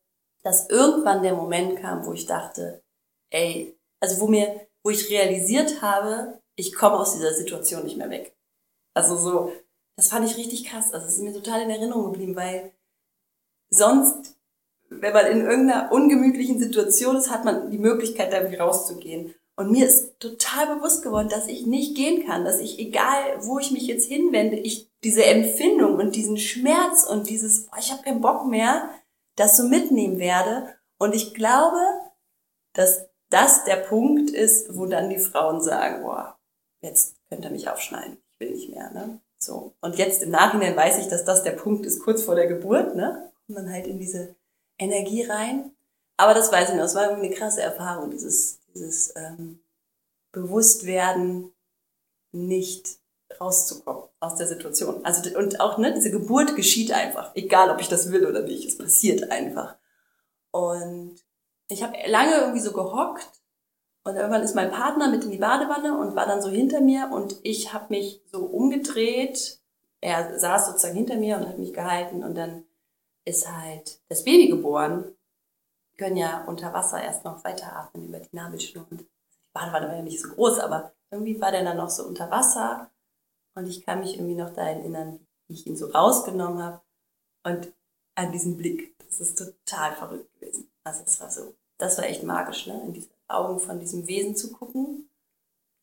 dass 0.43 0.69
irgendwann 0.69 1.23
der 1.23 1.35
Moment 1.35 1.81
kam, 1.81 2.07
wo 2.07 2.13
ich 2.13 2.27
dachte, 2.27 2.83
ey, 3.31 3.77
also 4.01 4.21
wo 4.21 4.27
mir, 4.27 4.69
wo 4.83 4.91
ich 4.91 5.11
realisiert 5.11 5.83
habe, 5.83 6.41
ich 6.57 6.75
komme 6.75 6.99
aus 6.99 7.15
dieser 7.15 7.35
Situation 7.35 7.85
nicht 7.85 7.97
mehr 7.97 8.11
weg. 8.11 8.37
Also 8.95 9.17
so, 9.17 9.53
das 9.97 10.09
fand 10.09 10.29
ich 10.29 10.37
richtig 10.37 10.65
krass. 10.65 10.93
Also 10.93 11.07
es 11.07 11.15
ist 11.15 11.23
mir 11.23 11.33
total 11.33 11.63
in 11.63 11.71
Erinnerung 11.71 12.13
geblieben, 12.13 12.37
weil 12.37 12.73
sonst, 13.71 14.37
wenn 14.91 15.13
man 15.13 15.27
in 15.27 15.41
irgendeiner 15.41 15.91
ungemütlichen 15.91 16.59
Situation 16.59 17.17
ist, 17.17 17.31
hat 17.31 17.45
man 17.45 17.71
die 17.71 17.79
Möglichkeit, 17.79 18.33
da 18.33 18.39
irgendwie 18.39 18.57
rauszugehen. 18.57 19.35
Und 19.57 19.71
mir 19.71 19.87
ist 19.87 20.19
total 20.19 20.75
bewusst 20.77 21.03
geworden, 21.03 21.29
dass 21.29 21.47
ich 21.47 21.67
nicht 21.67 21.95
gehen 21.95 22.27
kann, 22.27 22.45
dass 22.45 22.59
ich, 22.59 22.79
egal 22.79 23.37
wo 23.41 23.59
ich 23.59 23.71
mich 23.71 23.87
jetzt 23.87 24.09
hinwende, 24.09 24.57
ich 24.57 24.91
diese 25.05 25.25
Empfindung 25.25 25.97
und 25.97 26.17
diesen 26.17 26.39
Schmerz 26.39 27.05
und 27.05 27.29
dieses, 27.29 27.67
boah, 27.67 27.79
ich 27.79 27.93
habe 27.93 28.03
keinen 28.03 28.23
Bock 28.23 28.47
mehr, 28.47 28.89
das 29.37 29.57
so 29.57 29.65
mitnehmen 29.65 30.19
werde. 30.19 30.75
Und 30.99 31.15
ich 31.15 31.35
glaube, 31.35 31.81
dass 32.73 33.07
das 33.29 33.65
der 33.65 33.77
Punkt 33.77 34.31
ist, 34.31 34.77
wo 34.77 34.87
dann 34.87 35.11
die 35.11 35.19
Frauen 35.19 35.61
sagen, 35.61 36.03
boah, 36.03 36.39
jetzt 36.81 37.17
könnt 37.29 37.45
ihr 37.45 37.51
mich 37.51 37.69
aufschneiden, 37.69 38.19
ich 38.33 38.41
will 38.41 38.51
nicht 38.53 38.71
mehr. 38.71 38.91
Ne? 38.91 39.21
So. 39.39 39.75
Und 39.81 39.97
jetzt 39.99 40.23
im 40.23 40.31
Nachhinein 40.31 40.77
weiß 40.77 40.99
ich, 40.99 41.09
dass 41.09 41.25
das 41.25 41.43
der 41.43 41.53
Punkt 41.53 41.85
ist, 41.85 42.03
kurz 42.03 42.23
vor 42.23 42.35
der 42.35 42.47
Geburt, 42.47 42.95
ne? 42.95 43.33
Und 43.49 43.57
dann 43.57 43.73
halt 43.73 43.87
in 43.87 43.99
diese 43.99 44.35
Energie 44.79 45.25
rein. 45.25 45.73
Aber 46.17 46.35
das 46.35 46.53
weiß 46.53 46.71
ich 46.71 46.77
noch, 46.77 46.85
es 46.85 46.95
war 46.95 47.09
irgendwie 47.09 47.27
eine 47.27 47.35
krasse 47.35 47.63
Erfahrung, 47.63 48.11
dieses, 48.11 48.61
dieses 48.75 49.14
ähm, 49.17 49.61
Bewusstwerden, 50.33 51.52
nicht 52.33 52.99
rauszukommen 53.41 54.05
aus 54.21 54.37
der 54.37 54.47
Situation. 54.47 55.05
Also 55.05 55.38
und 55.38 55.61
auch 55.61 55.79
ne, 55.79 55.93
diese 55.95 56.11
Geburt 56.11 56.57
geschieht 56.57 56.93
einfach, 56.93 57.33
egal 57.35 57.71
ob 57.71 57.81
ich 57.81 57.88
das 57.88 58.11
will 58.11 58.26
oder 58.26 58.43
nicht, 58.43 58.67
es 58.67 58.79
passiert 58.79 59.31
einfach. 59.31 59.76
Und 60.50 61.17
ich 61.69 61.83
habe 61.83 61.97
lange 62.07 62.37
irgendwie 62.37 62.61
so 62.61 62.73
gehockt 62.73 63.31
und 64.05 64.17
irgendwann 64.17 64.43
ist 64.43 64.55
mein 64.55 64.71
Partner 64.71 65.09
mit 65.09 65.25
in 65.25 65.31
die 65.31 65.38
Badewanne 65.38 65.97
und 65.99 66.17
war 66.17 66.26
dann 66.26 66.43
so 66.43 66.50
hinter 66.50 66.81
mir 66.81 67.11
und 67.12 67.37
ich 67.43 67.73
habe 67.73 67.87
mich 67.91 68.23
so 68.31 68.41
umgedreht. 68.41 69.59
Er 70.00 70.38
saß 70.38 70.67
sozusagen 70.67 70.97
hinter 70.97 71.17
mir 71.17 71.37
und 71.37 71.49
hat 71.49 71.59
mich 71.59 71.73
gehalten 71.73 72.25
und 72.25 72.35
dann 72.35 72.64
ist 73.25 73.50
halt 73.50 74.00
das 74.09 74.25
Baby 74.25 74.49
geboren. 74.49 75.05
Können 76.03 76.17
ja 76.17 76.43
unter 76.47 76.73
Wasser 76.73 77.01
erst 77.01 77.25
noch 77.25 77.45
weiteratmen 77.45 78.09
über 78.09 78.19
die 78.19 78.35
Nabelschnur. 78.35 78.85
Und 78.91 79.03
die 79.03 79.09
Badewanne 79.53 79.87
war 79.87 79.95
ja 79.95 80.03
nicht 80.03 80.21
so 80.21 80.31
groß, 80.31 80.59
aber 80.59 80.93
irgendwie 81.13 81.41
war 81.41 81.53
der 81.53 81.63
dann 81.63 81.77
noch 81.77 81.91
so 81.91 82.05
unter 82.05 82.29
Wasser 82.29 82.91
und 83.55 83.69
ich 83.69 83.87
kann 83.87 84.01
mich 84.01 84.17
irgendwie 84.17 84.35
noch 84.35 84.53
da 84.53 84.67
erinnern, 84.67 85.25
wie 85.47 85.55
ich 85.55 85.65
ihn 85.65 85.77
so 85.77 85.87
rausgenommen 85.87 86.61
habe 86.61 86.81
und 87.45 87.73
an 88.17 88.33
diesen 88.33 88.57
Blick. 88.57 88.99
Das 88.99 89.21
ist 89.21 89.39
total 89.39 89.95
verrückt 89.95 90.33
gewesen. 90.41 90.73
Also 90.83 91.05
es 91.05 91.21
war 91.21 91.31
so, 91.31 91.55
das 91.79 91.99
war 91.99 92.05
echt 92.07 92.25
magisch, 92.25 92.67
ne? 92.67 92.83
In 92.85 92.95
diese 92.95 93.11
Augen 93.29 93.61
von 93.61 93.79
diesem 93.79 94.05
Wesen 94.09 94.35
zu 94.35 94.51
gucken 94.53 95.09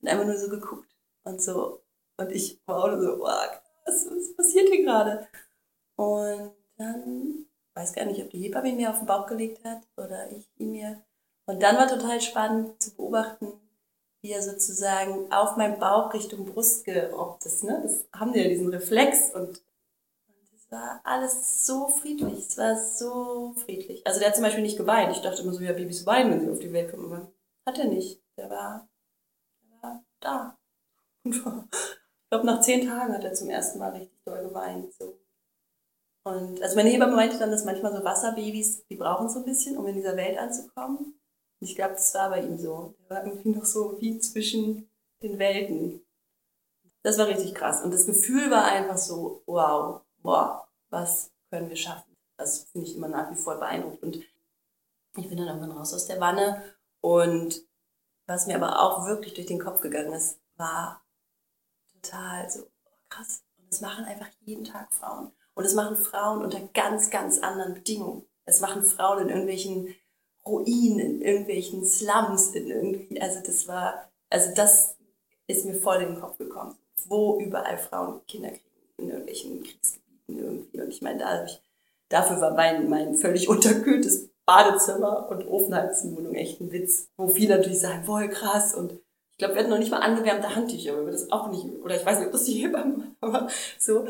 und 0.01 0.07
einfach 0.09 0.25
nur 0.25 0.37
so 0.37 0.49
geguckt 0.49 0.93
und 1.23 1.41
so. 1.41 1.81
Und 2.17 2.29
ich 2.33 2.59
war 2.65 2.83
auch 2.83 2.87
nur 2.89 3.01
so, 3.01 3.19
wow, 3.19 3.61
was, 3.85 4.05
was 4.09 4.35
passiert 4.35 4.67
hier 4.67 4.83
gerade? 4.83 5.29
Und 5.95 6.51
dann, 6.75 7.45
weiß 7.75 7.93
gar 7.93 8.05
nicht, 8.05 8.21
ob 8.21 8.29
die 8.29 8.39
Hebamme 8.39 8.69
ihn 8.69 8.77
mir 8.77 8.89
auf 8.89 8.99
den 8.99 9.07
Bauch 9.07 9.27
gelegt 9.27 9.63
hat 9.63 9.81
oder 9.97 10.31
ich 10.31 10.47
ihn 10.57 10.71
mir. 10.71 11.01
Und 11.45 11.63
dann 11.63 11.77
war 11.77 11.87
total 11.87 12.21
spannend 12.21 12.81
zu 12.81 12.95
beobachten, 12.95 13.53
wie 14.21 14.31
er 14.31 14.41
sozusagen 14.41 15.31
auf 15.31 15.55
meinem 15.55 15.79
Bauch 15.79 16.13
Richtung 16.13 16.45
Brust 16.45 16.85
gerobbt 16.85 17.45
ist. 17.45 17.63
Ne? 17.63 17.79
Das 17.81 18.05
haben 18.13 18.33
die 18.33 18.39
ja 18.39 18.49
diesen 18.49 18.69
Reflex 18.69 19.33
und 19.33 19.61
es 20.55 20.71
war 20.71 21.01
alles 21.03 21.65
so 21.65 21.87
friedlich. 21.87 22.47
Es 22.47 22.57
war 22.57 22.77
so 22.77 23.53
friedlich. 23.57 24.05
Also 24.05 24.19
der 24.19 24.29
hat 24.29 24.35
zum 24.35 24.43
Beispiel 24.43 24.63
nicht 24.63 24.77
geweint. 24.77 25.11
Ich 25.11 25.21
dachte 25.21 25.41
immer 25.41 25.53
so, 25.53 25.61
ja, 25.61 25.73
Babys 25.73 26.05
weinen, 26.05 26.31
wenn 26.31 26.41
sie 26.41 26.51
auf 26.51 26.59
die 26.59 26.73
Welt 26.73 26.91
kommen. 26.91 27.05
Aber 27.05 27.31
hat 27.65 27.79
er 27.79 27.85
nicht. 27.85 28.21
Der 28.37 28.49
war, 28.49 28.87
der 29.63 29.81
war 29.81 30.03
da. 30.19 30.57
Ich 32.31 32.31
glaube, 32.31 32.45
nach 32.45 32.61
zehn 32.61 32.87
Tagen 32.87 33.11
hat 33.11 33.23
er 33.23 33.33
zum 33.33 33.49
ersten 33.49 33.79
Mal 33.79 33.89
richtig 33.89 34.23
doll 34.23 34.43
geweint. 34.43 34.93
So. 34.93 35.18
Und 36.29 36.61
also 36.61 36.75
meine 36.75 36.89
Hebamme 36.89 37.15
meinte 37.15 37.37
dann, 37.37 37.51
dass 37.51 37.65
manchmal 37.65 37.95
so 37.95 38.03
Wasserbabys, 38.03 38.85
die 38.87 38.95
brauchen 38.95 39.29
so 39.29 39.39
ein 39.39 39.45
bisschen, 39.45 39.77
um 39.77 39.85
in 39.87 39.95
dieser 39.95 40.15
Welt 40.15 40.37
anzukommen. 40.37 40.97
Und 40.97 41.67
ich 41.67 41.75
glaube, 41.75 41.93
das 41.93 42.13
war 42.13 42.29
bei 42.29 42.41
ihm 42.41 42.57
so. 42.57 42.95
Der 43.01 43.17
war 43.17 43.25
irgendwie 43.25 43.49
noch 43.49 43.65
so 43.65 43.99
wie 43.99 44.19
zwischen 44.19 44.89
den 45.21 45.39
Welten. 45.39 46.01
Das 47.03 47.17
war 47.17 47.27
richtig 47.27 47.55
krass. 47.55 47.83
Und 47.83 47.93
das 47.93 48.05
Gefühl 48.05 48.49
war 48.51 48.65
einfach 48.65 48.97
so, 48.97 49.43
wow, 49.45 50.01
boah, 50.21 50.67
was 50.89 51.31
können 51.49 51.69
wir 51.69 51.75
schaffen? 51.75 52.15
Das 52.37 52.63
finde 52.71 52.87
ich 52.87 52.95
immer 52.95 53.07
nach 53.07 53.31
wie 53.31 53.35
vor 53.35 53.57
beeindruckend. 53.57 54.17
Und 55.15 55.23
ich 55.23 55.29
bin 55.29 55.37
dann 55.37 55.47
irgendwann 55.47 55.71
raus 55.71 55.93
aus 55.93 56.05
der 56.05 56.19
Wanne. 56.19 56.63
Und 57.01 57.61
was 58.25 58.47
mir 58.47 58.55
aber 58.55 58.81
auch 58.81 59.05
wirklich 59.05 59.33
durch 59.33 59.47
den 59.47 59.59
Kopf 59.59 59.81
gegangen 59.81 60.13
ist, 60.13 60.39
war 60.55 61.03
total 61.93 62.49
so 62.49 62.67
krass. 63.09 63.43
Und 63.57 63.71
das 63.71 63.81
machen 63.81 64.05
einfach 64.05 64.29
jeden 64.41 64.65
Tag 64.65 64.93
Frauen. 64.93 65.31
Und 65.59 65.65
das 65.65 65.73
machen 65.73 65.97
Frauen 65.97 66.41
unter 66.41 66.61
ganz, 66.73 67.09
ganz 67.09 67.39
anderen 67.39 67.73
Bedingungen. 67.73 68.25
Es 68.45 68.61
machen 68.61 68.81
Frauen 68.81 69.23
in 69.23 69.27
irgendwelchen 69.27 69.93
Ruinen, 70.45 70.99
in 70.99 71.21
irgendwelchen 71.21 71.83
Slums, 71.83 72.51
in 72.51 72.69
irgendwie, 72.69 73.21
also 73.21 73.41
das 73.45 73.67
war, 73.67 74.09
also 74.29 74.55
das 74.55 74.95
ist 75.47 75.65
mir 75.65 75.73
voll 75.73 75.97
in 75.97 76.13
den 76.13 76.21
Kopf 76.21 76.37
gekommen, 76.37 76.77
wo 77.09 77.41
überall 77.41 77.77
Frauen 77.77 78.25
Kinder 78.25 78.51
kriegen, 78.51 78.63
in 78.99 79.09
irgendwelchen 79.09 79.63
Kriegsgebieten 79.63 80.37
irgendwie. 80.37 80.79
Und 80.79 80.89
ich 80.91 81.01
meine, 81.01 81.19
dadurch, 81.19 81.61
dafür 82.07 82.39
war 82.39 82.53
mein, 82.53 82.89
mein 82.89 83.15
völlig 83.15 83.49
unterkühltes 83.49 84.29
Badezimmer 84.45 85.29
und 85.29 85.45
Ofenheizenwohnung 85.45 86.35
echt 86.35 86.61
ein 86.61 86.71
Witz, 86.71 87.09
wo 87.17 87.27
viele 87.27 87.57
natürlich 87.57 87.81
sagen, 87.81 88.05
voll 88.05 88.29
krass 88.29 88.73
und 88.73 88.93
ich 89.31 89.37
glaube, 89.37 89.55
wir 89.55 89.59
hatten 89.59 89.71
noch 89.71 89.77
nicht 89.77 89.91
mal 89.91 89.99
angewärmte 89.99 90.55
Handtücher, 90.55 90.95
weil 90.95 91.07
wir 91.07 91.11
das 91.11 91.33
auch 91.33 91.49
nicht, 91.51 91.65
oder 91.83 91.97
ich 91.97 92.05
weiß 92.05 92.19
nicht, 92.19 92.27
ob 92.27 92.31
das 92.31 92.45
die 92.45 92.53
Hebammen, 92.53 93.17
aber 93.19 93.49
so. 93.77 94.07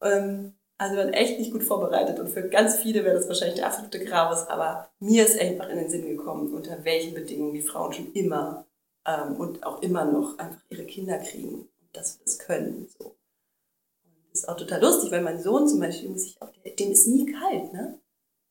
Ähm, 0.00 0.54
also 0.78 0.96
wir 0.96 1.04
waren 1.04 1.12
echt 1.12 1.38
nicht 1.38 1.52
gut 1.52 1.62
vorbereitet 1.62 2.18
und 2.18 2.28
für 2.28 2.48
ganz 2.48 2.76
viele 2.76 3.04
wäre 3.04 3.14
das 3.14 3.28
wahrscheinlich 3.28 3.56
der 3.56 3.66
absolute 3.66 4.04
Graus, 4.04 4.48
aber 4.48 4.90
mir 4.98 5.24
ist 5.24 5.40
einfach 5.40 5.68
in 5.68 5.78
den 5.78 5.88
Sinn 5.88 6.06
gekommen, 6.06 6.52
unter 6.52 6.84
welchen 6.84 7.14
Bedingungen 7.14 7.54
die 7.54 7.62
Frauen 7.62 7.92
schon 7.92 8.12
immer 8.12 8.66
ähm, 9.06 9.36
und 9.36 9.64
auch 9.64 9.82
immer 9.82 10.04
noch 10.04 10.38
einfach 10.38 10.62
ihre 10.70 10.84
Kinder 10.84 11.18
kriegen 11.18 11.68
und 11.80 11.88
dass 11.92 12.18
wir 12.18 12.24
das 12.24 12.38
können. 12.38 12.88
So. 12.98 13.06
Und 13.06 14.16
das 14.30 14.40
ist 14.40 14.48
auch 14.48 14.56
total 14.56 14.82
lustig, 14.82 15.10
weil 15.12 15.22
mein 15.22 15.40
Sohn 15.40 15.68
zum 15.68 15.80
Beispiel, 15.80 16.10
muss 16.10 16.26
ich 16.26 16.42
auch, 16.42 16.50
dem 16.78 16.90
ist 16.90 17.06
nie 17.06 17.26
kalt, 17.32 17.72
ne? 17.72 17.98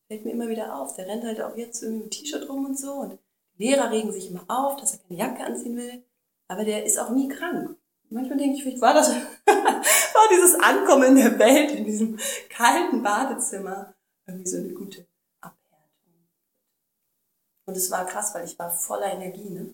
Fällt 0.08 0.26
mir 0.26 0.32
immer 0.32 0.50
wieder 0.50 0.80
auf. 0.80 0.96
Der 0.96 1.08
rennt 1.08 1.24
halt 1.24 1.42
auch 1.42 1.58
jetzt 1.58 1.82
irgendwie 1.82 2.04
mit 2.04 2.12
T-Shirt 2.12 2.48
rum 2.50 2.66
und 2.66 2.78
so 2.78 2.92
und 2.94 3.20
Lehrer 3.58 3.92
regen 3.92 4.12
sich 4.12 4.30
immer 4.30 4.46
auf, 4.48 4.78
dass 4.78 4.94
er 4.94 5.00
keine 5.00 5.20
Jacke 5.20 5.44
anziehen 5.44 5.78
will, 5.78 6.04
aber 6.48 6.66
der 6.66 6.86
ist 6.86 6.98
auch 6.98 7.12
nie 7.12 7.28
krank. 7.28 7.78
Manchmal 8.14 8.38
denke 8.38 8.58
ich, 8.58 8.82
war 8.82 8.94
das 8.94 9.10
war 9.46 10.30
dieses 10.32 10.54
Ankommen 10.60 11.04
in 11.04 11.16
der 11.16 11.40
Welt, 11.40 11.72
in 11.72 11.84
diesem 11.84 12.20
kalten 12.50 13.02
Badezimmer, 13.02 13.96
irgendwie 14.28 14.48
so 14.48 14.58
eine 14.58 14.70
gute 14.70 15.08
Abhärtung. 15.42 16.30
Und 17.66 17.76
es 17.76 17.90
war 17.90 18.06
krass, 18.06 18.36
weil 18.36 18.46
ich 18.46 18.58
war 18.60 18.70
voller 18.70 19.12
Energie. 19.12 19.50
Ne? 19.50 19.74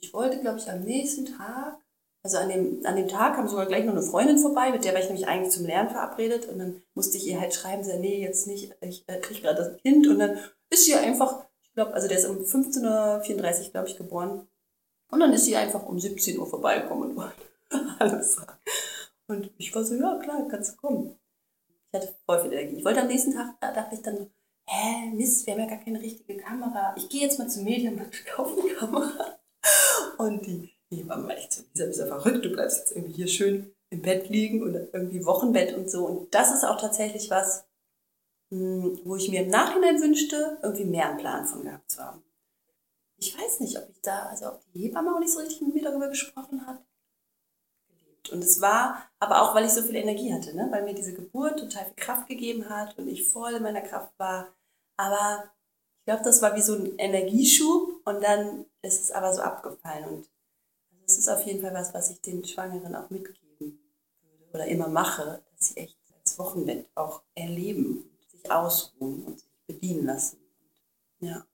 Ich, 0.00 0.12
wollte, 0.12 0.40
glaube 0.40 0.58
ich, 0.58 0.68
am 0.68 0.80
nächsten 0.80 1.26
Tag, 1.26 1.78
also 2.24 2.38
an 2.38 2.48
dem, 2.48 2.84
an 2.84 2.96
dem 2.96 3.06
Tag 3.06 3.36
kam 3.36 3.46
sogar 3.46 3.66
gleich 3.66 3.84
noch 3.84 3.92
eine 3.92 4.02
Freundin 4.02 4.38
vorbei, 4.38 4.72
mit 4.72 4.84
der 4.84 4.92
war 4.92 5.00
ich 5.00 5.06
nämlich 5.06 5.28
eigentlich 5.28 5.52
zum 5.52 5.64
Lernen 5.64 5.90
verabredet. 5.90 6.46
Und 6.46 6.58
dann 6.58 6.82
musste 6.94 7.16
ich 7.16 7.26
ihr 7.28 7.40
halt 7.40 7.54
schreiben, 7.54 7.84
so, 7.84 7.96
nee, 8.00 8.20
jetzt 8.20 8.48
nicht, 8.48 8.74
ich 8.80 9.04
äh, 9.06 9.20
kriege 9.20 9.42
gerade 9.42 9.58
das 9.62 9.76
Kind. 9.82 10.08
Und 10.08 10.18
dann 10.18 10.40
ist 10.70 10.86
sie 10.86 10.94
einfach, 10.96 11.46
ich 11.62 11.72
glaube, 11.74 11.94
also 11.94 12.08
der 12.08 12.18
ist 12.18 12.26
um 12.26 12.38
15.34 12.38 13.66
Uhr, 13.66 13.70
glaube 13.70 13.88
ich, 13.88 13.96
geboren. 13.96 14.48
Und 15.08 15.20
dann 15.20 15.32
ist 15.32 15.44
sie 15.44 15.54
einfach 15.54 15.86
um 15.86 16.00
17 16.00 16.36
Uhr 16.36 16.48
vorbeigekommen 16.48 17.10
und 17.10 17.16
sagen. 18.22 18.58
Und 19.28 19.50
ich 19.58 19.74
war 19.74 19.84
so, 19.84 19.94
ja 19.94 20.18
klar, 20.18 20.46
kannst 20.48 20.72
du 20.72 20.76
kommen. 20.76 21.18
Ich 21.90 22.00
hatte 22.00 22.14
voll 22.24 22.42
viel 22.42 22.52
Energie. 22.52 22.76
Ich 22.76 22.84
wollte 22.84 23.00
am 23.00 23.08
nächsten 23.08 23.32
Tag, 23.32 23.56
da 23.60 23.72
dachte 23.72 23.94
ich 23.94 24.02
dann, 24.02 24.30
hä, 24.66 25.10
Mist, 25.14 25.46
wir 25.46 25.54
haben 25.54 25.60
ja 25.60 25.68
gar 25.68 25.84
keine 25.84 26.00
richtige 26.00 26.36
Kamera. 26.36 26.94
Ich 26.96 27.08
gehe 27.08 27.22
jetzt 27.22 27.38
mal 27.38 27.48
zum 27.48 27.64
Medienmarkt, 27.64 28.26
kaufe 28.26 28.60
eine 28.60 28.74
Kamera. 28.74 29.38
Und 30.18 30.46
die 30.46 30.70
Hebamme 30.90 31.28
war 31.28 31.36
echt 31.36 31.52
so, 31.52 31.62
Lisa, 31.72 31.86
bist 31.86 31.98
ja 31.98 32.06
verrückt, 32.06 32.44
du 32.44 32.50
bleibst 32.50 32.78
jetzt 32.78 32.92
irgendwie 32.92 33.14
hier 33.14 33.28
schön 33.28 33.74
im 33.90 34.02
Bett 34.02 34.28
liegen 34.28 34.62
oder 34.62 34.92
irgendwie 34.92 35.24
Wochenbett 35.24 35.76
und 35.76 35.90
so. 35.90 36.06
Und 36.06 36.34
das 36.34 36.52
ist 36.54 36.64
auch 36.64 36.80
tatsächlich 36.80 37.30
was, 37.30 37.64
hm, 38.50 39.00
wo 39.04 39.16
ich 39.16 39.28
mir 39.28 39.42
im 39.42 39.50
Nachhinein 39.50 40.00
wünschte, 40.00 40.58
irgendwie 40.62 40.84
mehr 40.84 41.08
einen 41.08 41.18
Plan 41.18 41.46
von 41.46 41.62
gehabt 41.62 41.90
zu 41.90 42.02
haben. 42.02 42.22
Ich 43.18 43.36
weiß 43.36 43.60
nicht, 43.60 43.78
ob 43.78 43.88
ich 43.88 44.00
da, 44.02 44.26
also 44.26 44.48
ob 44.48 44.60
die 44.72 44.80
Hebamme 44.80 45.14
auch 45.14 45.20
nicht 45.20 45.32
so 45.32 45.40
richtig 45.40 45.62
mit 45.62 45.74
mir 45.74 45.84
darüber 45.84 46.08
gesprochen 46.08 46.66
hat. 46.66 46.84
Und 48.30 48.42
es 48.44 48.60
war 48.60 49.02
aber 49.18 49.42
auch, 49.42 49.54
weil 49.54 49.64
ich 49.64 49.72
so 49.72 49.82
viel 49.82 49.96
Energie 49.96 50.32
hatte, 50.32 50.54
ne? 50.54 50.68
weil 50.70 50.84
mir 50.84 50.94
diese 50.94 51.14
Geburt 51.14 51.58
total 51.58 51.84
viel 51.86 51.96
Kraft 51.96 52.28
gegeben 52.28 52.68
hat 52.68 52.98
und 52.98 53.08
ich 53.08 53.30
voll 53.30 53.54
in 53.54 53.62
meiner 53.62 53.80
Kraft 53.80 54.12
war. 54.18 54.48
Aber 54.96 55.44
ich 55.98 56.04
glaube, 56.06 56.24
das 56.24 56.42
war 56.42 56.54
wie 56.56 56.62
so 56.62 56.74
ein 56.74 56.98
Energieschub 56.98 58.00
und 58.04 58.22
dann 58.22 58.66
ist 58.82 59.02
es 59.02 59.10
aber 59.10 59.32
so 59.32 59.42
abgefallen. 59.42 60.04
Und 60.08 60.30
das 61.02 61.18
ist 61.18 61.28
auf 61.28 61.42
jeden 61.42 61.62
Fall 61.62 61.74
was, 61.74 61.94
was 61.94 62.10
ich 62.10 62.20
den 62.20 62.44
Schwangeren 62.44 62.94
auch 62.94 63.10
mitgeben 63.10 63.38
würde 63.58 63.78
oder 64.52 64.66
immer 64.66 64.88
mache, 64.88 65.42
dass 65.52 65.68
sie 65.68 65.76
echt 65.78 65.98
als 66.20 66.38
Wochenbett 66.38 66.86
auch 66.94 67.22
erleben 67.34 68.08
und 68.10 68.30
sich 68.30 68.50
ausruhen 68.50 69.24
und 69.24 69.40
sich 69.40 69.50
bedienen 69.66 70.06
lassen. 70.06 70.38
Ja. 71.20 71.44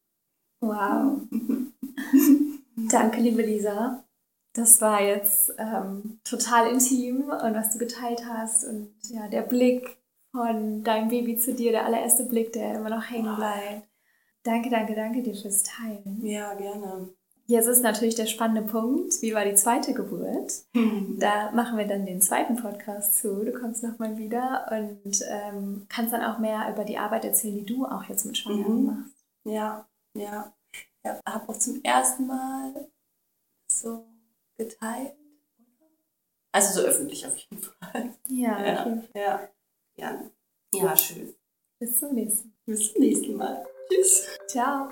Wow. 0.61 1.21
Danke, 2.77 3.21
liebe 3.21 3.43
Lisa. 3.43 4.05
Das 4.55 4.81
war 4.81 5.01
jetzt 5.03 5.53
ähm, 5.59 6.21
total 6.25 6.69
intim 6.71 7.23
und 7.31 7.55
was 7.55 7.73
du 7.73 7.79
geteilt 7.79 8.23
hast 8.27 8.65
und 8.65 8.91
ja, 9.09 9.29
der 9.29 9.43
Blick 9.43 9.97
von 10.31 10.83
deinem 10.83 11.09
Baby 11.09 11.39
zu 11.39 11.55
dir, 11.55 11.73
der 11.73 11.87
allererste 11.87 12.25
Blick, 12.25 12.53
der 12.53 12.75
immer 12.75 12.91
noch 12.91 13.11
hängen 13.11 13.35
bleibt. 13.37 13.89
Danke, 14.45 14.71
danke, 14.71 14.95
danke 14.95 15.23
dir 15.23 15.35
fürs 15.35 15.63
Teilen. 15.63 16.21
Ja, 16.25 16.53
gerne. 16.55 17.09
Jetzt 17.47 17.67
ist 17.67 17.83
natürlich 17.83 18.15
der 18.15 18.27
spannende 18.27 18.63
Punkt, 18.71 19.21
wie 19.21 19.35
war 19.35 19.45
die 19.45 19.55
zweite 19.55 19.95
Geburt? 19.95 20.65
Da 21.19 21.53
machen 21.53 21.79
wir 21.79 21.87
dann 21.87 22.05
den 22.07 22.21
zweiten 22.21 22.57
Podcast 22.57 23.17
zu. 23.17 23.45
Du 23.45 23.53
kommst 23.53 23.83
nochmal 23.85 24.17
wieder 24.17 24.67
und 24.73 25.21
ähm, 25.29 25.87
kannst 25.89 26.13
dann 26.13 26.23
auch 26.25 26.39
mehr 26.39 26.69
über 26.73 26.85
die 26.85 26.99
Arbeit 26.99 27.25
erzählen, 27.25 27.59
die 27.59 27.67
du 27.67 27.85
auch 27.87 28.05
jetzt 28.05 28.25
mit 28.25 28.37
Schwangeren 28.39 28.81
Mhm. 28.81 28.87
machst. 28.87 29.25
Ja, 29.45 29.87
ja. 30.17 30.53
Ich 30.75 31.11
habe 31.27 31.49
auch 31.49 31.59
zum 31.59 31.81
ersten 31.85 32.27
Mal 32.27 32.89
so 33.71 34.05
geteilt. 34.65 35.15
Also 36.53 36.81
so 36.81 36.87
öffentlich 36.87 37.27
auf 37.27 37.37
jeden 37.37 37.63
Fall. 37.63 38.15
Ja, 38.29 38.65
Ja, 38.67 38.81
okay. 38.87 39.09
ja. 39.15 39.49
Gerne. 39.95 40.31
Ja, 40.75 40.97
schön. 40.97 41.35
Bis 41.79 41.99
zum 41.99 42.15
nächsten 42.15 42.49
Mal. 42.49 42.55
Bis 42.67 42.93
zum 42.93 43.01
nächsten 43.03 43.37
Mal. 43.37 43.67
Tschüss. 43.89 44.27
Ciao. 44.49 44.89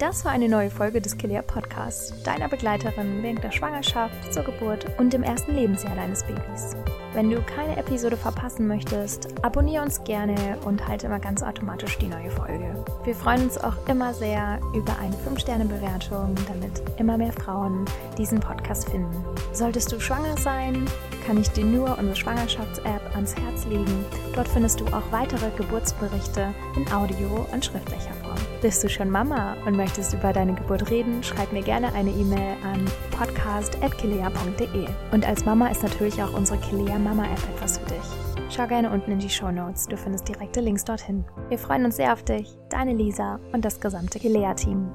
Das 0.00 0.24
war 0.24 0.32
eine 0.32 0.48
neue 0.48 0.70
Folge 0.70 1.00
des 1.00 1.16
Kilea 1.16 1.42
Podcasts, 1.42 2.12
deiner 2.24 2.48
Begleiterin 2.48 3.22
während 3.22 3.44
der 3.44 3.52
Schwangerschaft, 3.52 4.34
zur 4.34 4.42
Geburt 4.42 4.86
und 4.98 5.14
im 5.14 5.22
ersten 5.22 5.54
Lebensjahr 5.54 5.94
deines 5.94 6.24
Babys. 6.24 6.74
Wenn 7.12 7.30
du 7.30 7.40
keine 7.42 7.76
Episode 7.76 8.16
verpassen 8.16 8.66
möchtest, 8.66 9.28
abonniere 9.42 9.84
uns 9.84 10.02
gerne 10.02 10.58
und 10.64 10.84
halte 10.88 11.06
immer 11.06 11.20
ganz 11.20 11.44
automatisch 11.44 11.96
die 11.98 12.08
neue 12.08 12.28
Folge. 12.28 12.84
Wir 13.04 13.14
freuen 13.14 13.44
uns 13.44 13.56
auch 13.56 13.76
immer 13.86 14.12
sehr 14.12 14.58
über 14.74 14.98
eine 14.98 15.14
5-Sterne-Bewertung, 15.14 16.34
damit 16.48 16.82
immer 16.98 17.16
mehr 17.16 17.32
Frauen 17.32 17.84
diesen 18.18 18.40
Podcast 18.40 18.90
finden. 18.90 19.24
Solltest 19.52 19.92
du 19.92 20.00
schwanger 20.00 20.36
sein, 20.38 20.86
kann 21.24 21.40
ich 21.40 21.50
dir 21.50 21.64
nur 21.64 21.96
unsere 21.96 22.16
Schwangerschafts-App 22.16 23.14
ans 23.14 23.36
Herz 23.36 23.64
legen. 23.66 24.04
Dort 24.34 24.48
findest 24.48 24.80
du 24.80 24.86
auch 24.86 25.12
weitere 25.12 25.50
Geburtsberichte 25.56 26.52
in 26.74 26.92
Audio- 26.92 27.46
und 27.52 27.64
schriftlicher 27.64 28.12
Form. 28.14 28.23
Bist 28.64 28.82
du 28.82 28.88
schon 28.88 29.10
Mama 29.10 29.58
und 29.66 29.76
möchtest 29.76 30.14
über 30.14 30.32
deine 30.32 30.54
Geburt 30.54 30.88
reden, 30.88 31.22
schreib 31.22 31.52
mir 31.52 31.60
gerne 31.60 31.92
eine 31.92 32.08
E-Mail 32.08 32.56
an 32.62 32.82
podcast.kilea.de. 33.10 34.86
Und 35.12 35.28
als 35.28 35.44
Mama 35.44 35.68
ist 35.68 35.82
natürlich 35.82 36.22
auch 36.22 36.32
unsere 36.32 36.58
Kilea 36.60 36.98
Mama 36.98 37.24
App 37.24 37.42
etwas 37.54 37.76
für 37.76 37.84
dich. 37.84 38.48
Schau 38.48 38.66
gerne 38.66 38.90
unten 38.90 39.12
in 39.12 39.18
die 39.18 39.28
Show 39.28 39.50
Notes, 39.50 39.86
du 39.86 39.98
findest 39.98 40.28
direkte 40.28 40.62
Links 40.62 40.82
dorthin. 40.82 41.26
Wir 41.50 41.58
freuen 41.58 41.84
uns 41.84 41.96
sehr 41.96 42.14
auf 42.14 42.22
dich, 42.22 42.56
deine 42.70 42.94
Lisa 42.94 43.38
und 43.52 43.66
das 43.66 43.80
gesamte 43.80 44.18
Kilea-Team. 44.18 44.90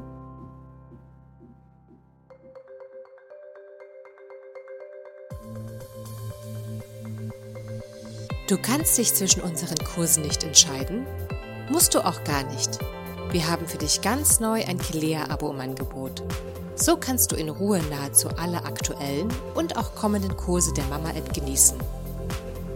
Du 8.48 8.58
kannst 8.58 8.98
dich 8.98 9.14
zwischen 9.14 9.44
unseren 9.44 9.78
Kursen 9.94 10.24
nicht 10.24 10.44
entscheiden? 10.44 11.06
Musst 11.70 11.94
du 11.94 12.00
auch 12.00 12.24
gar 12.24 12.44
nicht. 12.46 12.80
Wir 13.32 13.48
haben 13.48 13.68
für 13.68 13.78
dich 13.78 14.02
ganz 14.02 14.40
neu 14.40 14.66
ein 14.66 14.80
Kilea-Abo 14.80 15.52
im 15.52 15.60
Angebot. 15.60 16.24
So 16.74 16.98
kannst 16.98 17.32
du 17.32 17.36
in 17.36 17.50
Ruhe 17.50 17.80
nahezu 17.92 18.30
alle 18.30 18.66
aktuellen 18.66 19.28
und 19.54 19.78
auch 19.78 19.94
kommenden 19.94 20.36
Kurse 20.36 20.74
der 20.74 20.86
Mama-App 20.86 21.32
genießen. 21.32 21.78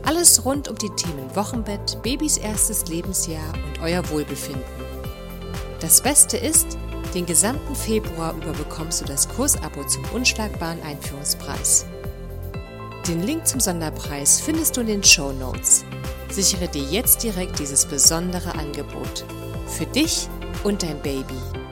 Alles 0.03 0.45
rund 0.45 0.67
um 0.67 0.77
die 0.77 0.91
Themen 0.91 1.35
Wochenbett, 1.35 1.97
Babys 2.03 2.37
erstes 2.37 2.87
Lebensjahr 2.87 3.53
und 3.65 3.81
euer 3.81 4.07
Wohlbefinden. 4.11 4.63
Das 5.79 6.01
Beste 6.01 6.37
ist, 6.37 6.77
den 7.15 7.25
gesamten 7.25 7.75
Februar 7.75 8.35
über 8.35 8.51
bekommst 8.51 9.01
du 9.01 9.05
das 9.05 9.27
Kursabo 9.29 9.83
zum 9.85 10.03
unschlagbaren 10.13 10.83
Einführungspreis. 10.83 11.87
Den 13.07 13.23
Link 13.23 13.47
zum 13.47 13.59
Sonderpreis 13.59 14.39
findest 14.39 14.77
du 14.77 14.81
in 14.81 14.87
den 14.87 15.03
Show 15.03 15.31
Notes. 15.31 15.83
Sichere 16.29 16.67
dir 16.67 16.83
jetzt 16.83 17.23
direkt 17.23 17.57
dieses 17.57 17.85
besondere 17.85 18.53
Angebot. 18.53 19.25
Für 19.67 19.85
dich 19.87 20.27
und 20.63 20.83
dein 20.83 20.99
Baby. 21.01 21.62